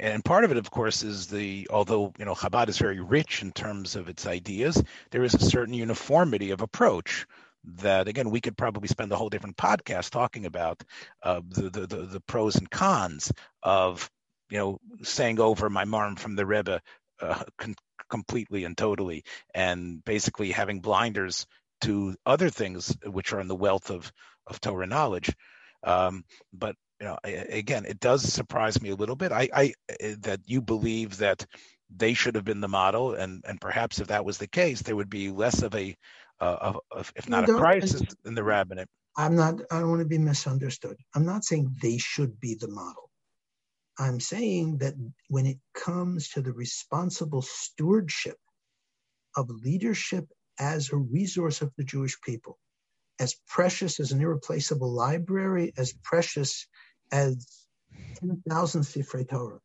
and 0.00 0.24
part 0.24 0.44
of 0.44 0.50
it, 0.50 0.56
of 0.56 0.70
course, 0.70 1.02
is 1.02 1.26
the 1.26 1.68
although 1.70 2.12
you 2.18 2.24
know 2.24 2.34
Chabad 2.34 2.68
is 2.68 2.78
very 2.78 3.00
rich 3.00 3.42
in 3.42 3.52
terms 3.52 3.96
of 3.96 4.08
its 4.08 4.26
ideas, 4.26 4.82
there 5.10 5.22
is 5.22 5.34
a 5.34 5.38
certain 5.50 5.74
uniformity 5.74 6.50
of 6.50 6.62
approach 6.62 7.26
that 7.64 8.08
again 8.08 8.30
we 8.30 8.40
could 8.40 8.56
probably 8.56 8.88
spend 8.88 9.12
a 9.12 9.16
whole 9.16 9.28
different 9.28 9.56
podcast 9.56 10.10
talking 10.10 10.46
about 10.46 10.82
uh, 11.22 11.40
the, 11.48 11.70
the, 11.70 11.86
the 11.86 11.96
the 12.06 12.20
pros 12.20 12.56
and 12.56 12.70
cons 12.70 13.32
of 13.62 14.10
you 14.50 14.58
know 14.58 14.78
saying 15.02 15.40
over 15.40 15.70
my 15.70 15.84
marm 15.84 16.16
from 16.16 16.34
the 16.34 16.44
Rebbe 16.46 16.80
uh, 17.20 17.44
con- 17.58 17.76
completely 18.14 18.64
and 18.64 18.78
totally, 18.78 19.24
and 19.52 20.04
basically 20.04 20.52
having 20.52 20.80
blinders 20.80 21.46
to 21.80 22.14
other 22.24 22.48
things 22.48 22.96
which 23.04 23.32
are 23.32 23.40
in 23.40 23.48
the 23.48 23.56
wealth 23.66 23.90
of 23.90 24.12
of 24.46 24.60
Torah 24.60 24.86
knowledge. 24.86 25.34
Um, 25.82 26.24
but 26.52 26.76
you 27.00 27.06
know, 27.06 27.18
again, 27.24 27.86
it 27.86 27.98
does 27.98 28.22
surprise 28.22 28.80
me 28.80 28.90
a 28.90 28.94
little 28.94 29.16
bit. 29.16 29.32
I, 29.32 29.48
I 29.52 29.74
eh, 30.00 30.14
that 30.20 30.40
you 30.46 30.60
believe 30.62 31.18
that 31.18 31.44
they 31.94 32.14
should 32.14 32.36
have 32.36 32.44
been 32.44 32.60
the 32.60 32.68
model, 32.68 33.14
and 33.14 33.42
and 33.48 33.60
perhaps 33.60 33.98
if 33.98 34.06
that 34.08 34.24
was 34.24 34.38
the 34.38 34.46
case, 34.46 34.82
there 34.82 34.94
would 34.96 35.10
be 35.10 35.30
less 35.30 35.62
of 35.62 35.74
a, 35.74 35.96
uh, 36.40 36.56
of, 36.60 36.80
of, 36.92 37.12
if 37.16 37.28
not 37.28 37.48
a 37.50 37.54
crisis 37.54 38.02
in 38.24 38.36
the 38.36 38.44
rabbinate. 38.44 38.88
I'm 39.16 39.34
not. 39.34 39.54
I 39.72 39.80
don't 39.80 39.90
want 39.90 40.02
to 40.02 40.08
be 40.16 40.18
misunderstood. 40.18 40.96
I'm 41.16 41.26
not 41.26 41.44
saying 41.44 41.74
they 41.82 41.98
should 41.98 42.38
be 42.38 42.54
the 42.54 42.68
model. 42.68 43.10
I'm 43.98 44.20
saying 44.20 44.78
that 44.78 44.94
when 45.28 45.46
it 45.46 45.58
comes 45.74 46.30
to 46.30 46.42
the 46.42 46.52
responsible 46.52 47.42
stewardship 47.42 48.38
of 49.36 49.50
leadership 49.50 50.26
as 50.58 50.90
a 50.92 50.96
resource 50.96 51.62
of 51.62 51.72
the 51.76 51.84
Jewish 51.84 52.20
people, 52.22 52.58
as 53.20 53.36
precious 53.48 54.00
as 54.00 54.12
an 54.12 54.20
irreplaceable 54.22 54.92
library, 54.92 55.72
as 55.78 55.94
precious 56.04 56.66
as 57.12 57.46
10,000 58.20 58.82
Sifrei 58.82 59.28
Torah. 59.28 59.60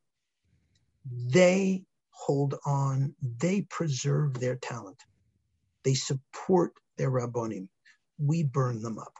They 1.11 1.83
hold 2.11 2.55
on, 2.65 3.15
they 3.21 3.63
preserve 3.63 4.39
their 4.39 4.57
talent, 4.57 4.97
they 5.85 5.95
support 5.95 6.73
their 6.97 7.11
Rabbonim. 7.11 7.69
We 8.19 8.43
burn 8.43 8.81
them 8.81 8.99
up. 8.99 9.13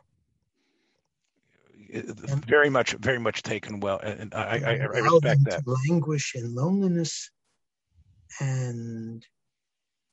And 1.91 2.45
very 2.45 2.69
much, 2.69 2.93
very 2.93 3.19
much 3.19 3.41
taken 3.43 3.79
well, 3.79 3.99
and 3.99 4.33
I, 4.33 4.61
I, 4.65 4.71
I 4.71 4.83
respect 4.85 5.43
that. 5.45 5.63
languish 5.65 6.35
in 6.35 6.53
loneliness 6.53 7.31
and 8.39 9.25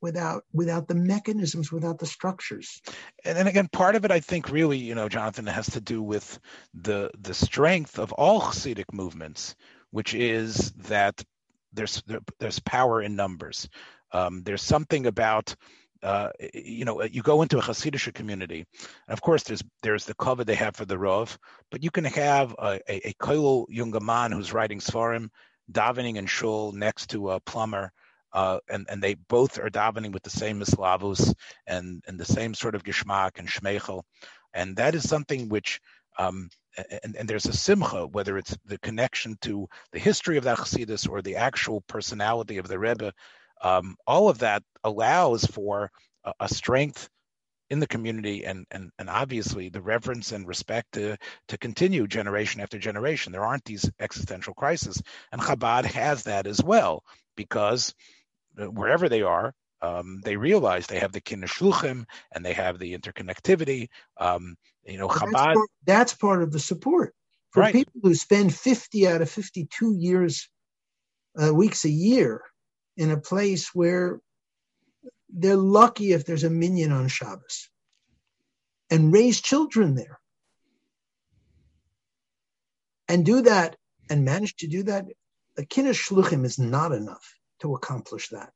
without 0.01 0.43
without 0.53 0.87
the 0.87 0.95
mechanisms, 0.95 1.71
without 1.71 1.99
the 1.99 2.05
structures. 2.05 2.81
And 3.25 3.37
then 3.37 3.47
again, 3.47 3.67
part 3.71 3.95
of 3.95 4.05
it, 4.05 4.11
I 4.11 4.19
think, 4.19 4.49
really, 4.49 4.77
you 4.77 4.95
know, 4.95 5.09
Jonathan, 5.09 5.47
has 5.47 5.69
to 5.71 5.81
do 5.81 6.01
with 6.01 6.39
the 6.73 7.11
the 7.19 7.33
strength 7.33 7.99
of 7.99 8.11
all 8.13 8.41
Hasidic 8.41 8.93
movements, 8.93 9.55
which 9.91 10.13
is 10.13 10.71
that 10.73 11.23
there's 11.73 12.03
there's 12.39 12.59
power 12.59 13.01
in 13.01 13.15
numbers. 13.15 13.69
Um, 14.11 14.43
there's 14.43 14.61
something 14.61 15.05
about 15.05 15.55
uh, 16.07 16.31
you 16.53 16.85
know, 16.85 17.03
you 17.03 17.21
go 17.21 17.41
into 17.41 17.57
a 17.57 17.61
Hasidic 17.61 18.13
community, 18.13 18.65
and 19.07 19.13
of 19.13 19.19
course, 19.21 19.43
there's 19.43 19.61
there's 19.83 20.05
the 20.05 20.15
cover 20.15 20.45
they 20.45 20.55
have 20.55 20.77
for 20.77 20.85
the 20.85 20.95
Rov, 20.95 21.37
but 21.69 21.83
you 21.83 21.91
can 21.91 22.05
have 22.05 22.55
a 22.57 22.79
a, 22.87 23.09
a 23.09 23.13
who's 24.31 24.53
writing 24.53 24.79
Svarim, 24.79 25.29
davening 25.69 26.15
in 26.15 26.25
shul 26.25 26.71
next 26.71 27.09
to 27.09 27.31
a 27.31 27.41
plumber, 27.41 27.91
uh, 28.31 28.59
and 28.69 28.87
and 28.89 29.03
they 29.03 29.15
both 29.15 29.59
are 29.59 29.69
davening 29.69 30.13
with 30.13 30.23
the 30.23 30.29
same 30.29 30.61
mislavus 30.61 31.33
and 31.67 32.01
and 32.07 32.17
the 32.17 32.33
same 32.37 32.53
sort 32.53 32.75
of 32.75 32.85
gishmak 32.85 33.37
and 33.37 33.49
shmeichel, 33.49 34.03
and 34.53 34.77
that 34.77 34.95
is 34.95 35.07
something 35.07 35.49
which. 35.49 35.81
Um, 36.19 36.49
and, 37.03 37.15
and, 37.15 37.29
there's 37.29 37.45
a 37.45 37.53
simcha, 37.53 38.07
whether 38.07 38.39
it's 38.39 38.55
the 38.65 38.79
connection 38.79 39.37
to 39.41 39.67
the 39.91 39.99
history 39.99 40.37
of 40.37 40.43
that 40.45 40.57
chassidus 40.57 41.07
or 41.07 41.21
the 41.21 41.35
actual 41.35 41.81
personality 41.81 42.57
of 42.57 42.67
the 42.67 42.79
Rebbe, 42.79 43.13
um, 43.61 43.95
all 44.05 44.29
of 44.29 44.39
that 44.39 44.63
allows 44.83 45.45
for 45.45 45.91
a, 46.23 46.33
a, 46.41 46.49
strength 46.49 47.09
in 47.69 47.79
the 47.79 47.87
community 47.87 48.45
and, 48.45 48.65
and, 48.71 48.91
and 48.97 49.09
obviously 49.09 49.69
the 49.69 49.81
reverence 49.81 50.31
and 50.31 50.47
respect 50.47 50.93
to, 50.93 51.17
to 51.49 51.57
continue 51.57 52.07
generation 52.07 52.61
after 52.61 52.77
generation. 52.77 53.31
There 53.31 53.45
aren't 53.45 53.65
these 53.65 53.89
existential 53.99 54.53
crises. 54.53 55.01
And 55.31 55.41
Chabad 55.41 55.85
has 55.85 56.23
that 56.23 56.47
as 56.47 56.63
well, 56.63 57.03
because 57.35 57.93
wherever 58.55 59.09
they 59.09 59.21
are, 59.21 59.53
um, 59.81 60.21
they 60.23 60.37
realize 60.37 60.87
they 60.87 60.99
have 60.99 61.11
the 61.11 61.21
kineshluchim 61.21 62.05
and 62.31 62.45
they 62.45 62.53
have 62.53 62.79
the 62.79 62.97
interconnectivity. 62.97 63.89
Um, 64.17 64.55
you 64.85 64.97
know, 64.97 65.07
Chabad. 65.07 65.31
That's 65.31 65.33
part, 65.33 65.69
that's 65.85 66.13
part, 66.13 66.43
of 66.43 66.51
the 66.51 66.59
support 66.59 67.13
for 67.51 67.61
right. 67.61 67.73
people 67.73 67.99
who 68.01 68.15
spend 68.15 68.55
50 68.55 69.07
out 69.07 69.21
of 69.21 69.29
52 69.29 69.95
years, 69.99 70.49
uh, 71.39 71.53
weeks 71.53 71.85
a 71.85 71.89
year 71.89 72.41
in 72.97 73.11
a 73.11 73.19
place 73.19 73.69
where 73.73 74.19
they're 75.29 75.55
lucky 75.55 76.11
if 76.11 76.25
there's 76.25 76.43
a 76.43 76.49
minyan 76.49 76.91
on 76.91 77.07
Shabbos 77.07 77.69
and 78.89 79.13
raise 79.13 79.39
children 79.39 79.95
there 79.95 80.19
and 83.07 83.25
do 83.25 83.41
that 83.41 83.75
and 84.09 84.25
manage 84.25 84.55
to 84.57 84.67
do 84.67 84.83
that. 84.83 85.05
A 85.57 85.63
kineshluchim 85.63 86.45
is 86.45 86.59
not 86.59 86.91
enough 86.91 87.35
to 87.61 87.75
accomplish 87.75 88.29
that. 88.29 88.51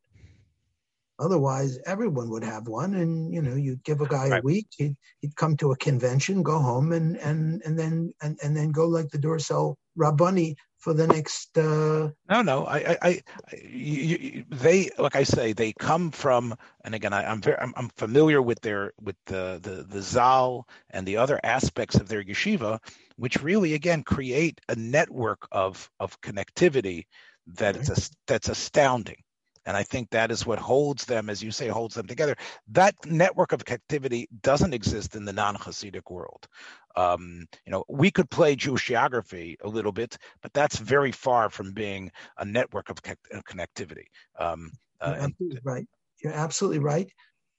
Otherwise, 1.20 1.78
everyone 1.86 2.30
would 2.32 2.44
have 2.44 2.68
one, 2.68 2.96
and 2.96 3.32
you 3.32 3.44
know, 3.44 3.54
you'd 3.54 3.84
give 3.84 4.02
a 4.02 4.08
guy 4.08 4.30
right. 4.30 4.42
a 4.42 4.46
week, 4.46 4.68
he'd, 4.78 4.96
he'd 5.20 5.36
come 5.36 5.56
to 5.58 5.72
a 5.72 5.78
convention, 5.78 6.42
go 6.42 6.58
home, 6.58 6.92
and 6.92 7.16
and 7.18 7.62
and 7.64 7.78
then 7.78 8.12
and, 8.24 8.40
and 8.42 8.58
then 8.58 8.72
go 8.72 8.88
like 8.88 9.10
the 9.10 9.20
Dorsal 9.20 9.78
Rabbani 9.96 10.56
for 10.82 10.94
the 10.94 11.08
next. 11.08 11.58
Uh... 11.58 12.10
No, 12.30 12.42
no, 12.42 12.66
I, 12.66 12.78
I, 12.78 12.98
I 13.02 13.22
you, 13.64 14.18
you, 14.18 14.46
they 14.50 14.90
like 14.98 15.16
I 15.16 15.24
say, 15.24 15.54
they 15.54 15.72
come 15.74 16.12
from, 16.12 16.56
and 16.84 16.96
again, 16.96 17.14
I, 17.14 17.32
am 17.32 17.42
very, 17.42 17.58
I'm, 17.60 17.74
I'm, 17.78 17.90
familiar 17.90 18.42
with 18.42 18.60
their 18.62 18.94
with 19.00 19.16
the 19.28 19.60
the 19.62 19.84
the 19.84 20.02
Zal 20.02 20.68
and 20.90 21.08
the 21.08 21.18
other 21.18 21.40
aspects 21.44 21.96
of 21.96 22.08
their 22.08 22.24
yeshiva, 22.24 22.80
which 23.16 23.42
really 23.42 23.76
again 23.76 24.04
create 24.04 24.60
a 24.68 24.76
network 24.76 25.48
of 25.52 25.90
of 26.00 26.20
connectivity 26.22 27.06
that 27.48 27.76
okay. 27.76 27.86
it's 27.92 28.10
a, 28.10 28.12
that's 28.28 28.50
astounding. 28.50 29.24
And 29.66 29.78
I 29.78 29.84
think 29.84 30.10
that 30.10 30.32
is 30.32 30.46
what 30.46 30.60
holds 30.60 31.06
them, 31.06 31.30
as 31.30 31.44
you 31.44 31.52
say, 31.52 31.68
holds 31.68 31.96
them 31.96 32.08
together. 32.08 32.36
That 32.70 32.96
network 33.06 33.52
of 33.52 33.62
activity 33.70 34.28
doesn't 34.42 34.74
exist 34.74 35.16
in 35.16 35.26
the 35.26 35.34
non-Hasidic 35.34 36.10
world. 36.10 36.48
Um, 36.96 37.46
you 37.66 37.72
know, 37.72 37.84
we 37.88 38.12
could 38.12 38.30
play 38.30 38.56
Jewish 38.56 38.88
geography 38.88 39.58
a 39.64 39.68
little 39.68 39.92
bit, 39.92 40.18
but 40.42 40.52
that's 40.54 40.78
very 40.78 41.12
far 41.12 41.50
from 41.50 41.74
being 41.74 42.12
a 42.38 42.46
network 42.46 42.90
of 42.90 43.02
connectivity. 43.04 44.06
Um, 44.40 44.72
uh, 45.00 45.14
You're 45.16 45.24
absolutely 45.24 45.58
and, 45.58 45.66
right. 45.66 45.88
You're 46.24 46.34
absolutely 46.34 46.80
right. 46.80 47.12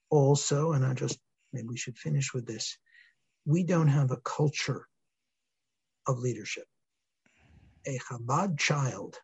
Also, 0.09 0.73
and 0.73 0.85
I 0.85 0.93
just 0.93 1.17
maybe 1.51 1.67
we 1.67 1.77
should 1.77 1.97
finish 1.97 2.33
with 2.33 2.45
this. 2.45 2.77
We 3.45 3.63
don't 3.63 3.87
have 3.87 4.11
a 4.11 4.17
culture 4.17 4.87
of 6.07 6.19
leadership. 6.19 6.65
A 7.87 7.97
Chabad 7.99 8.57
child 8.57 9.17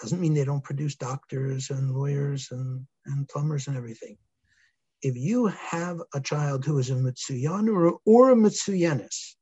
doesn't 0.00 0.20
mean 0.20 0.34
they 0.34 0.44
don't 0.44 0.64
produce 0.64 0.96
doctors 0.96 1.70
and 1.70 1.90
lawyers 1.90 2.48
and, 2.50 2.86
and 3.06 3.28
plumbers 3.28 3.68
and 3.68 3.76
everything. 3.76 4.16
If 5.02 5.16
you 5.16 5.46
have 5.46 6.00
a 6.14 6.20
child 6.20 6.64
who 6.64 6.78
is 6.78 6.90
a 6.90 6.94
Mitsuyan 6.94 7.68
or, 7.68 7.98
or 8.04 8.30
a 8.30 8.36
Mitsuyanis, 8.36 9.34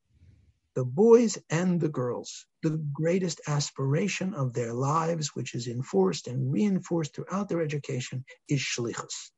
the 0.75 0.85
boys 0.85 1.37
and 1.51 1.81
the 1.81 1.89
girls, 1.89 2.47
the 2.63 2.83
greatest 2.93 3.41
aspiration 3.49 4.35
of 4.35 4.53
their 4.53 4.73
lives, 4.73 5.35
which 5.35 5.55
is 5.55 5.67
enforced 5.67 6.29
and 6.29 6.53
reinforced 6.53 7.15
throughout 7.15 7.49
their 7.49 7.61
education, 7.61 8.25
is 8.49 8.61
shlichus. 8.61 9.31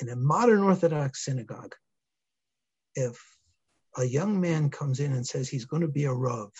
In 0.00 0.08
a 0.08 0.16
modern 0.16 0.62
Orthodox 0.62 1.24
synagogue, 1.24 1.74
if 2.94 3.18
a 3.98 4.04
young 4.04 4.40
man 4.40 4.70
comes 4.70 5.00
in 5.00 5.12
and 5.12 5.26
says 5.26 5.48
he's 5.48 5.66
going 5.66 5.82
to 5.82 5.88
be 5.88 6.04
a 6.04 6.12
Rav, 6.12 6.50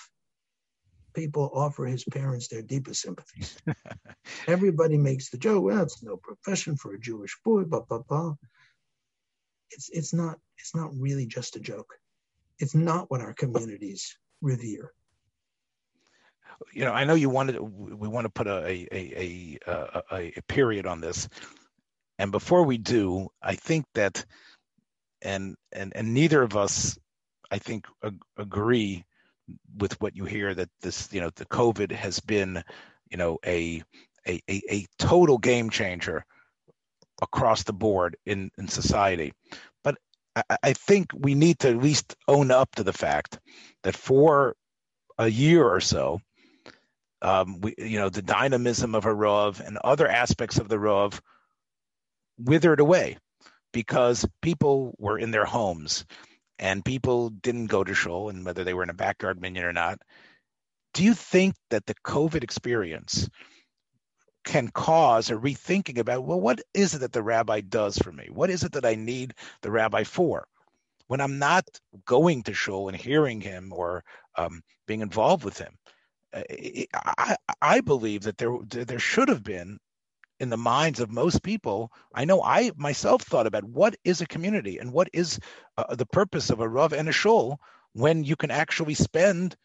people 1.17 1.51
offer 1.55 1.87
his 1.87 2.05
parents 2.05 2.47
their 2.47 2.63
deepest 2.63 3.01
sympathies. 3.01 3.57
Everybody 4.47 4.99
makes 4.99 5.31
the 5.31 5.39
joke, 5.39 5.65
well, 5.65 5.83
it's 5.83 6.03
no 6.03 6.19
profession 6.19 6.77
for 6.77 6.95
a 6.95 7.01
Jewish 7.01 7.37
boy, 7.45 7.65
blah, 7.65 7.81
blah, 7.81 8.03
blah. 8.07 8.35
It's, 9.71 9.89
it's, 9.89 10.13
not, 10.13 10.39
it's 10.59 10.75
not 10.75 10.91
really 10.95 11.27
just 11.27 11.57
a 11.57 11.61
joke. 11.61 11.93
It's 12.59 12.75
not 12.75 13.11
what 13.11 13.23
our 13.23 13.33
communities 13.33 14.17
revere. 14.43 14.93
You 16.73 16.85
know, 16.85 16.93
I 16.93 17.05
know 17.05 17.15
you 17.15 17.31
wanted, 17.31 17.59
we 17.59 18.09
want 18.09 18.27
to 18.27 18.31
put 18.31 18.47
a, 18.47 18.65
a, 18.65 19.59
a, 19.67 20.03
a, 20.13 20.33
a 20.37 20.43
period 20.49 20.87
on 20.87 21.01
this. 21.01 21.29
And 22.19 22.31
before 22.31 22.65
we 22.65 22.79
do, 22.79 23.29
I 23.43 23.55
think 23.55 23.87
that, 23.95 24.25
and, 25.23 25.57
and, 25.73 25.95
and 25.97 26.15
neither 26.15 26.43
of 26.43 26.57
us, 26.57 26.99
I 27.51 27.59
think, 27.59 27.87
ag- 28.05 28.23
agree 28.37 29.05
with 29.77 30.01
what 30.01 30.17
you 30.17 30.25
hear 30.25 30.55
that 30.55 30.69
this, 30.81 31.13
you 31.13 31.21
know, 31.21 31.31
the 31.37 31.47
COVID 31.47 31.93
has 31.93 32.21
been, 32.21 32.63
you 33.11 33.17
know, 33.17 33.39
a 33.45 33.83
a, 34.27 34.41
a, 34.49 34.63
a 34.71 34.87
total 34.99 35.39
game 35.39 35.71
changer 35.71 36.25
across 37.23 37.63
the 37.63 37.73
board 37.73 38.17
in, 38.27 38.51
in 38.59 38.69
society. 38.69 39.33
But 39.85 39.97
I, 40.35 40.43
I 40.63 40.73
think 40.73 41.11
we 41.15 41.35
need 41.35 41.61
to 41.61 41.71
at 41.71 41.79
least 41.79 42.17
own 42.29 42.51
up 42.51 42.75
to 42.75 42.83
the 42.83 42.93
fact 42.93 43.39
that 43.83 43.97
for 43.97 44.57
a 45.19 45.29
year 45.29 45.67
or 45.67 45.81
so, 45.81 46.21
um, 47.23 47.61
we, 47.61 47.75
you 47.79 47.99
know, 47.99 48.09
the 48.09 48.23
dynamism 48.23 48.95
of 48.95 49.07
a 49.07 49.15
Rav 49.15 49.61
and 49.61 49.79
other 49.79 50.09
aspects 50.09 50.59
of 50.59 50.69
the 50.69 50.77
rov 50.77 51.19
withered 52.39 52.81
away 52.81 53.17
because 53.73 54.27
people 54.43 54.95
were 54.99 55.19
in 55.19 55.31
their 55.31 55.47
homes 55.47 56.05
and 56.59 56.85
people 56.85 57.31
didn't 57.31 57.67
go 57.67 57.85
to 57.85 57.95
shul, 57.95 58.29
and 58.29 58.45
whether 58.45 58.65
they 58.65 58.75
were 58.75 58.83
in 58.83 58.91
a 58.91 58.95
backyard 58.95 59.41
minyan 59.41 59.65
or 59.65 59.73
not. 59.73 59.99
Do 60.95 61.05
you 61.05 61.15
think 61.15 61.55
that 61.71 61.87
the 61.87 61.95
COVID 61.95 62.43
experience 62.43 63.29
can 64.45 64.69
cause 64.69 65.29
a 65.29 65.35
rethinking 65.35 65.99
about, 65.99 66.25
well, 66.25 66.41
what 66.41 66.61
is 66.73 66.95
it 66.95 66.99
that 66.99 67.13
the 67.13 67.23
rabbi 67.23 67.61
does 67.61 67.99
for 67.99 68.13
me? 68.13 68.29
What 68.31 68.49
is 68.49 68.63
it 68.63 68.73
that 68.73 68.87
I 68.87 68.95
need 68.95 69.35
the 69.61 69.71
rabbi 69.71 70.05
for? 70.05 70.47
When 71.09 71.21
I'm 71.21 71.39
not 71.39 71.65
going 72.07 72.43
to 72.45 72.55
shul 72.55 72.89
and 72.89 72.97
hearing 72.97 73.41
him 73.41 73.73
or 73.73 74.03
um, 74.37 74.63
being 74.87 75.03
involved 75.03 75.45
with 75.45 75.59
him, 75.59 75.77
uh, 76.33 76.43
I, 76.95 77.37
I 77.61 77.81
believe 77.81 78.23
that 78.23 78.39
there 78.39 78.57
there 78.69 78.99
should 78.99 79.29
have 79.29 79.43
been 79.43 79.79
in 80.41 80.51
the 80.51 80.57
minds 80.57 81.01
of 81.01 81.11
most 81.11 81.43
people. 81.43 81.93
I 82.15 82.25
know 82.25 82.43
I 82.43 82.73
myself 82.77 83.23
thought 83.23 83.47
about 83.47 83.65
what 83.65 83.97
is 84.05 84.21
a 84.21 84.27
community 84.27 84.79
and 84.79 84.93
what 84.93 85.09
is 85.13 85.39
uh, 85.77 85.95
the 85.95 86.07
purpose 86.07 86.51
of 86.51 86.61
a 86.61 86.69
Rav 86.69 86.93
and 86.93 87.09
a 87.09 87.13
Shul 87.13 87.61
when 87.93 88.25
you 88.25 88.37
can 88.37 88.51
actually 88.51 88.95
spend 88.95 89.57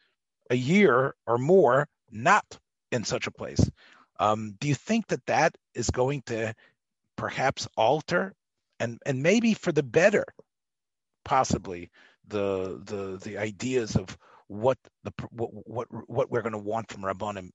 a 0.50 0.56
year 0.56 1.16
or 1.28 1.38
more 1.38 1.88
not 2.10 2.60
in 2.92 3.04
such 3.04 3.28
a 3.28 3.32
place. 3.32 3.70
Um, 4.20 4.56
do 4.60 4.68
you 4.68 4.76
think 4.76 5.08
that 5.08 5.26
that 5.26 5.56
is 5.74 5.90
going 5.90 6.22
to 6.28 6.54
perhaps 7.16 7.68
alter 7.76 8.34
and 8.80 9.00
and 9.06 9.22
maybe 9.24 9.54
for 9.54 9.72
the 9.72 9.84
better, 9.84 10.26
possibly 11.24 11.90
the 12.28 12.82
the 12.84 13.18
the 13.24 13.38
ideas 13.38 13.96
of 13.96 14.18
what 14.48 14.78
the 15.04 15.12
what 15.32 15.52
what, 15.68 15.88
what 16.10 16.32
we're 16.32 16.42
going 16.42 16.52
to 16.52 16.58
want 16.58 16.92
from 16.92 17.04
Rabbanim 17.04 17.52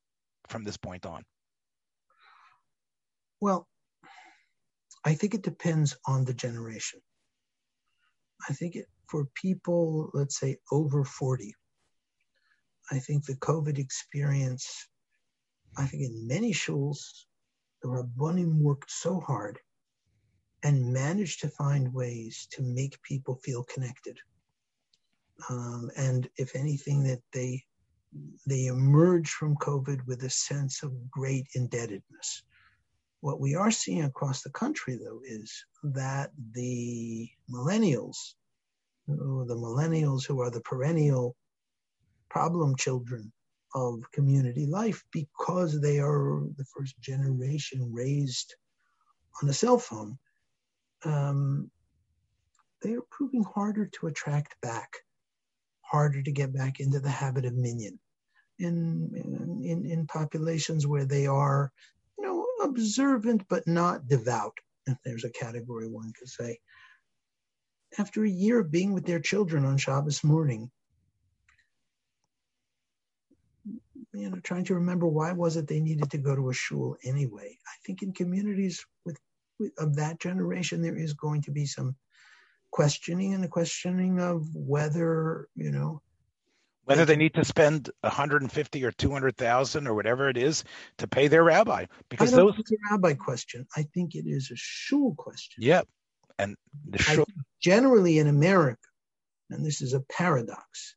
from 0.48 0.64
this 0.64 0.76
point 0.76 1.06
on? 1.06 1.24
Well, 3.40 3.68
I 5.04 5.14
think 5.14 5.34
it 5.34 5.42
depends 5.42 5.96
on 6.06 6.24
the 6.24 6.34
generation. 6.34 7.00
I 8.48 8.52
think 8.52 8.76
it, 8.76 8.86
for 9.08 9.26
people, 9.34 10.10
let's 10.14 10.38
say 10.38 10.56
over 10.72 11.04
40, 11.04 11.54
I 12.90 12.98
think 12.98 13.24
the 13.24 13.36
COVID 13.36 13.78
experience, 13.78 14.88
I 15.76 15.86
think 15.86 16.04
in 16.04 16.26
many 16.26 16.52
shuls, 16.52 16.98
the 17.82 17.88
Rabbonim 17.88 18.60
worked 18.60 18.90
so 18.90 19.20
hard 19.20 19.58
and 20.62 20.92
managed 20.92 21.40
to 21.40 21.48
find 21.48 21.92
ways 21.92 22.48
to 22.52 22.62
make 22.62 23.00
people 23.02 23.40
feel 23.44 23.64
connected. 23.64 24.18
Um, 25.50 25.90
and 25.96 26.28
if 26.36 26.56
anything, 26.56 27.02
that 27.04 27.22
they 27.32 27.62
they 28.46 28.66
emerge 28.66 29.30
from 29.30 29.56
COVID 29.56 30.06
with 30.06 30.22
a 30.22 30.30
sense 30.30 30.82
of 30.82 31.10
great 31.10 31.46
indebtedness. 31.54 32.42
What 33.20 33.40
we 33.40 33.54
are 33.54 33.70
seeing 33.70 34.04
across 34.04 34.42
the 34.42 34.50
country, 34.50 34.96
though, 34.96 35.20
is 35.24 35.64
that 35.82 36.30
the 36.52 37.28
millennials, 37.50 38.34
the 39.08 39.14
millennials 39.56 40.26
who 40.26 40.40
are 40.40 40.50
the 40.50 40.60
perennial 40.60 41.36
problem 42.28 42.76
children 42.76 43.32
of 43.74 44.00
community 44.12 44.66
life 44.66 45.04
because 45.12 45.80
they 45.80 45.98
are 45.98 46.42
the 46.56 46.64
first 46.76 46.98
generation 47.00 47.90
raised 47.92 48.54
on 49.42 49.48
a 49.48 49.52
cell 49.52 49.78
phone, 49.78 50.18
um, 51.04 51.70
they 52.82 52.94
are 52.94 53.02
proving 53.10 53.44
harder 53.44 53.86
to 53.86 54.06
attract 54.06 54.60
back, 54.60 54.90
harder 55.82 56.22
to 56.22 56.32
get 56.32 56.52
back 56.52 56.80
into 56.80 57.00
the 57.00 57.10
habit 57.10 57.44
of 57.44 57.54
minyan. 57.54 57.98
In, 58.58 59.10
in, 59.62 59.84
in 59.84 60.06
populations 60.06 60.86
where 60.86 61.04
they 61.04 61.26
are 61.26 61.70
observant 62.62 63.42
but 63.48 63.66
not 63.66 64.08
devout, 64.08 64.58
if 64.86 64.96
there's 65.04 65.24
a 65.24 65.30
category 65.30 65.88
one 65.88 66.12
could 66.18 66.28
say. 66.28 66.58
After 67.98 68.24
a 68.24 68.30
year 68.30 68.60
of 68.60 68.70
being 68.70 68.92
with 68.92 69.06
their 69.06 69.20
children 69.20 69.64
on 69.64 69.78
Shabbos 69.78 70.24
morning, 70.24 70.70
you 74.12 74.30
know, 74.30 74.40
trying 74.42 74.64
to 74.64 74.74
remember 74.74 75.06
why 75.06 75.32
was 75.32 75.56
it 75.56 75.66
they 75.66 75.80
needed 75.80 76.10
to 76.10 76.18
go 76.18 76.34
to 76.34 76.50
a 76.50 76.54
shul 76.54 76.96
anyway. 77.04 77.58
I 77.66 77.76
think 77.84 78.02
in 78.02 78.12
communities 78.12 78.84
with, 79.04 79.18
with 79.58 79.72
of 79.78 79.96
that 79.96 80.20
generation, 80.20 80.82
there 80.82 80.96
is 80.96 81.12
going 81.12 81.42
to 81.42 81.50
be 81.50 81.66
some 81.66 81.96
questioning 82.70 83.34
and 83.34 83.42
the 83.42 83.48
questioning 83.48 84.20
of 84.20 84.46
whether 84.54 85.48
you 85.54 85.70
know 85.70 86.02
whether 86.86 87.04
they 87.04 87.16
need 87.16 87.34
to 87.34 87.44
spend 87.44 87.90
150 88.00 88.84
or 88.84 88.90
200,000 88.92 89.86
or 89.86 89.94
whatever 89.94 90.28
it 90.28 90.36
is 90.36 90.64
to 90.98 91.06
pay 91.06 91.28
their 91.28 91.44
rabbi 91.44 91.86
because 92.08 92.32
I 92.32 92.38
don't 92.38 92.46
those 92.46 92.58
it's 92.58 92.72
a 92.72 92.76
rabbi 92.90 93.14
question. 93.14 93.66
I 93.76 93.82
think 93.94 94.14
it 94.14 94.24
is 94.26 94.50
a 94.50 94.56
shul 94.56 95.14
question. 95.16 95.62
Yep 95.62 95.86
and 96.38 96.56
the 96.88 96.98
shul 96.98 97.26
generally 97.62 98.18
in 98.18 98.26
America 98.26 98.88
and 99.50 99.64
this 99.64 99.80
is 99.80 99.94
a 99.94 100.00
paradox 100.00 100.96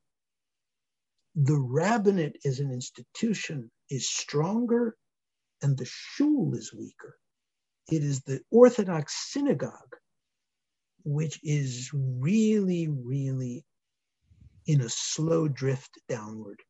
the 1.36 1.58
rabbinate 1.58 2.38
as 2.46 2.60
an 2.60 2.72
institution 2.72 3.72
is 3.90 4.10
stronger 4.10 4.96
and 5.62 5.78
the 5.78 5.86
shul 5.86 6.54
is 6.56 6.74
weaker. 6.74 7.18
It 7.90 8.04
is 8.04 8.22
the 8.22 8.42
Orthodox 8.52 9.32
synagogue 9.32 9.96
which 11.06 11.40
is 11.44 11.92
really, 11.94 12.90
really 12.90 13.64
in 14.70 14.82
a 14.82 14.90
slow 14.90 15.48
drift 15.48 15.98
downward 16.08 16.62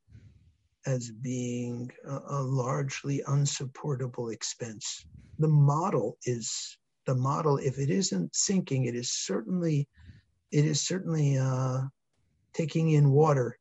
as 0.86 1.12
being 1.12 1.92
a, 2.08 2.20
a, 2.30 2.42
largely 2.42 3.22
unsupportable 3.28 4.30
expense. 4.30 5.06
The 5.38 5.50
model 5.50 6.18
is 6.24 6.78
the 7.06 7.16
model. 7.16 7.58
If 7.58 7.78
it 7.78 7.90
isn't 7.90 8.34
sinking, 8.34 8.86
it 8.86 8.96
is 8.96 9.12
certainly 9.12 9.86
it 10.54 10.64
is 10.64 10.80
certainly 10.82 11.38
uh, 11.38 11.82
taking 12.54 12.92
in 12.92 13.12
water 13.12 13.60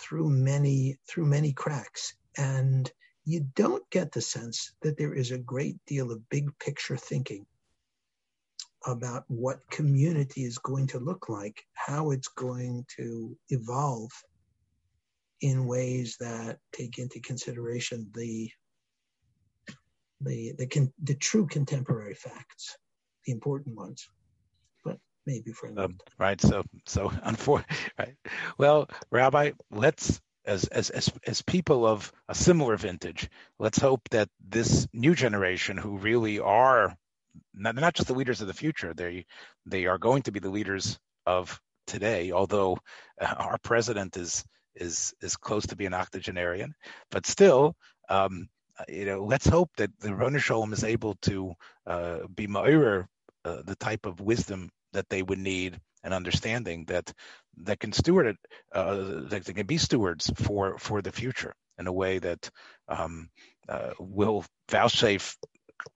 through 0.00 0.30
many 0.30 0.96
through 1.06 1.26
many 1.26 1.52
cracks, 1.52 2.14
and 2.38 2.90
you 3.26 3.46
don't 3.54 3.88
get 3.90 4.10
the 4.10 4.22
sense 4.22 4.72
that 4.80 4.96
there 4.96 5.12
is 5.12 5.32
a 5.32 5.38
great 5.52 5.76
deal 5.86 6.10
of 6.10 6.28
big 6.30 6.48
picture 6.58 6.96
thinking 6.96 7.44
about 8.86 9.24
what 9.28 9.58
community 9.70 10.44
is 10.44 10.58
going 10.58 10.86
to 10.88 10.98
look 10.98 11.28
like, 11.28 11.62
how 11.74 12.10
it's 12.10 12.28
going 12.28 12.84
to 12.96 13.36
evolve 13.48 14.10
in 15.40 15.66
ways 15.66 16.16
that 16.20 16.58
take 16.72 16.98
into 16.98 17.20
consideration 17.20 18.10
the 18.14 18.50
the 20.20 20.52
the, 20.56 20.92
the 21.02 21.14
true 21.14 21.46
contemporary 21.46 22.14
facts, 22.14 22.76
the 23.26 23.32
important 23.32 23.76
ones. 23.76 24.08
But 24.84 24.98
maybe 25.26 25.52
for 25.52 25.72
um, 25.76 25.98
right. 26.18 26.40
So 26.40 26.62
so 26.86 27.12
unfortunately, 27.22 27.76
right. 27.98 28.14
Well, 28.56 28.88
Rabbi, 29.10 29.52
let's 29.70 30.20
as 30.44 30.64
as 30.66 30.90
as 30.90 31.12
as 31.26 31.42
people 31.42 31.86
of 31.86 32.12
a 32.28 32.34
similar 32.34 32.76
vintage, 32.76 33.28
let's 33.58 33.78
hope 33.78 34.08
that 34.10 34.28
this 34.48 34.86
new 34.92 35.14
generation 35.14 35.76
who 35.76 35.98
really 35.98 36.38
are 36.38 36.96
not, 37.54 37.74
not 37.74 37.94
just 37.94 38.08
the 38.08 38.14
leaders 38.14 38.40
of 38.40 38.46
the 38.46 38.54
future. 38.54 38.94
They 38.94 39.26
they 39.66 39.86
are 39.86 39.98
going 39.98 40.22
to 40.22 40.32
be 40.32 40.40
the 40.40 40.50
leaders 40.50 40.98
of 41.26 41.60
today. 41.86 42.32
Although 42.32 42.78
uh, 43.20 43.34
our 43.38 43.58
president 43.62 44.16
is 44.16 44.44
is 44.74 45.14
is 45.20 45.36
close 45.36 45.66
to 45.68 45.76
being 45.76 45.94
octogenarian, 45.94 46.74
but 47.10 47.26
still, 47.26 47.76
um, 48.08 48.48
you 48.88 49.04
know, 49.04 49.24
let's 49.24 49.46
hope 49.46 49.70
that 49.76 49.90
the 50.00 50.08
Ribono 50.08 50.38
Shel 50.38 50.62
Olam 50.62 50.72
is 50.72 50.84
able 50.84 51.14
to 51.22 51.52
uh, 51.86 52.18
be 52.34 52.46
ma'ir, 52.46 53.06
uh, 53.44 53.62
the 53.64 53.76
type 53.76 54.06
of 54.06 54.20
wisdom 54.20 54.70
that 54.92 55.08
they 55.08 55.22
would 55.22 55.38
need 55.38 55.80
and 56.04 56.14
understanding 56.14 56.84
that 56.86 57.12
that 57.58 57.80
can 57.80 57.92
steward 57.92 58.26
it, 58.26 58.36
uh, 58.72 58.94
that 59.28 59.44
they 59.44 59.52
can 59.52 59.66
be 59.66 59.78
stewards 59.78 60.30
for 60.36 60.78
for 60.78 61.02
the 61.02 61.12
future 61.12 61.54
in 61.78 61.86
a 61.86 61.92
way 61.92 62.18
that 62.18 62.50
um, 62.88 63.28
uh, 63.68 63.90
will 63.98 64.44
vouchsafe 64.70 65.36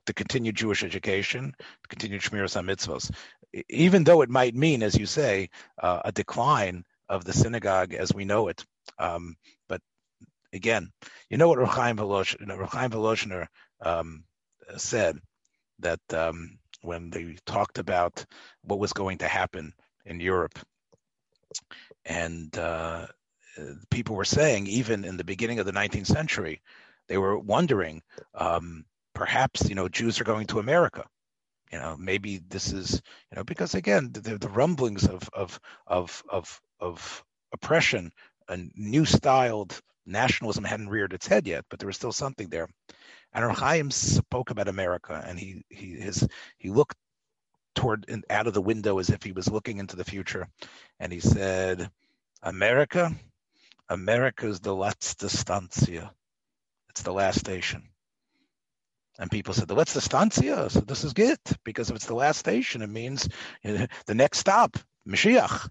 to 0.06 0.12
continue 0.12 0.52
Jewish 0.52 0.84
education, 0.84 1.54
to 1.58 1.88
continue 1.88 2.18
Shmiras 2.18 2.60
mitzvos, 2.62 3.10
even 3.68 4.04
though 4.04 4.22
it 4.22 4.30
might 4.30 4.54
mean, 4.54 4.82
as 4.82 4.96
you 4.96 5.06
say, 5.06 5.50
uh, 5.82 6.00
a 6.04 6.12
decline 6.12 6.84
of 7.08 7.24
the 7.24 7.32
synagogue 7.32 7.94
as 7.94 8.12
we 8.12 8.24
know 8.24 8.48
it. 8.48 8.64
Um, 8.98 9.36
but 9.68 9.80
again, 10.52 10.90
you 11.30 11.36
know 11.36 11.48
what 11.48 11.58
Reb 11.58 11.68
Chaim 11.68 11.96
Volozhiner 11.96 13.46
um, 13.80 14.24
said 14.76 15.18
that 15.80 16.00
um, 16.12 16.58
when 16.82 17.10
they 17.10 17.36
talked 17.46 17.78
about 17.78 18.24
what 18.62 18.78
was 18.78 18.92
going 18.92 19.18
to 19.18 19.28
happen 19.28 19.72
in 20.04 20.20
Europe, 20.20 20.58
and 22.04 22.56
uh, 22.58 23.06
people 23.90 24.16
were 24.16 24.24
saying, 24.24 24.66
even 24.66 25.04
in 25.04 25.16
the 25.16 25.24
beginning 25.24 25.58
of 25.58 25.66
the 25.66 25.72
19th 25.72 26.06
century, 26.06 26.60
they 27.08 27.18
were 27.18 27.38
wondering 27.38 28.02
um, 28.34 28.84
perhaps 29.16 29.66
you 29.68 29.74
know 29.74 29.88
Jews 29.88 30.20
are 30.20 30.24
going 30.24 30.46
to 30.48 30.58
America. 30.58 31.04
You 31.72 31.78
know, 31.78 31.96
maybe 31.98 32.38
this 32.48 32.72
is 32.72 33.02
you 33.30 33.36
know 33.36 33.44
because 33.44 33.74
again 33.74 34.10
the, 34.12 34.38
the 34.38 34.48
rumblings 34.48 35.08
of 35.08 35.28
of 35.32 35.58
of 35.86 36.22
of 36.28 36.60
of 36.78 37.24
oppression 37.52 38.12
and 38.48 38.70
new 38.76 39.04
styled 39.06 39.80
nationalism 40.04 40.64
hadn't 40.64 40.90
reared 40.90 41.14
its 41.14 41.26
head 41.26 41.46
yet, 41.48 41.64
but 41.68 41.80
there 41.80 41.86
was 41.86 41.96
still 41.96 42.12
something 42.12 42.48
there. 42.48 42.68
And 43.32 43.50
Chaim 43.56 43.90
spoke 43.90 44.50
about 44.50 44.68
America, 44.68 45.24
and 45.26 45.38
he 45.38 45.64
he 45.70 45.94
his 45.94 46.28
he 46.58 46.70
looked 46.70 46.96
toward 47.74 48.04
and 48.08 48.24
out 48.28 48.46
of 48.46 48.54
the 48.54 48.62
window 48.70 48.98
as 48.98 49.08
if 49.08 49.22
he 49.22 49.32
was 49.32 49.50
looking 49.50 49.78
into 49.78 49.96
the 49.96 50.04
future, 50.04 50.46
and 51.00 51.10
he 51.10 51.20
said, 51.20 51.90
"America, 52.42 53.16
America 53.88 54.46
is 54.46 54.60
the 54.60 54.76
letzte 54.76 55.30
stantia. 55.30 56.12
It's 56.90 57.02
the 57.02 57.12
last 57.12 57.40
station." 57.40 57.88
And 59.18 59.30
people 59.30 59.54
said, 59.54 59.70
"What's 59.70 59.94
the 59.94 60.00
stanzia?" 60.00 60.70
So 60.70 60.80
this 60.80 61.04
is 61.04 61.12
good 61.12 61.38
because 61.64 61.90
if 61.90 61.96
it's 61.96 62.06
the 62.06 62.14
last 62.14 62.38
station, 62.38 62.82
it 62.82 62.90
means 62.90 63.28
the 63.62 64.14
next 64.14 64.38
stop, 64.38 64.76
Mashiach. 65.08 65.68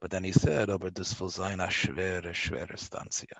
But 0.00 0.10
then 0.10 0.24
he 0.24 0.32
said, 0.32 0.70
"Aber 0.70 0.90
das 0.90 1.18
will 1.20 1.30
sein 1.30 1.60
a 1.60 1.68
schwere, 1.68 2.32
schwere 2.34 2.76
stanzia." 2.76 3.38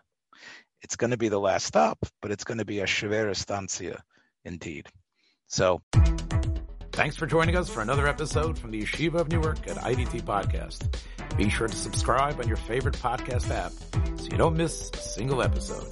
It's 0.83 0.97
going 0.97 1.11
to 1.11 1.17
be 1.17 1.29
the 1.29 1.41
last 1.41 1.67
stop, 1.67 1.99
but 2.21 2.31
it's 2.31 2.45
going 2.45 2.59
to 2.59 2.65
be 2.65 2.81
a 2.81 2.87
schwere 2.87 3.35
stanzia, 3.35 4.01
indeed. 4.45 4.87
So, 5.47 5.81
thanks 6.93 7.17
for 7.17 7.27
joining 7.27 7.57
us 7.57 7.69
for 7.69 7.81
another 7.81 8.07
episode 8.07 8.59
from 8.59 8.71
the 8.71 8.83
Yeshiva 8.83 9.15
of 9.15 9.29
Newark 9.29 9.67
at 9.67 9.77
IDT 9.79 10.23
Podcast. 10.23 10.95
Be 11.37 11.49
sure 11.49 11.69
to 11.69 11.77
subscribe 11.77 12.39
on 12.39 12.47
your 12.47 12.57
favorite 12.57 12.95
podcast 12.97 13.51
app 13.51 13.73
so 14.21 14.29
you 14.31 14.37
don't 14.37 14.57
miss 14.57 14.91
a 14.93 14.99
single 14.99 15.43
episode. 15.43 15.91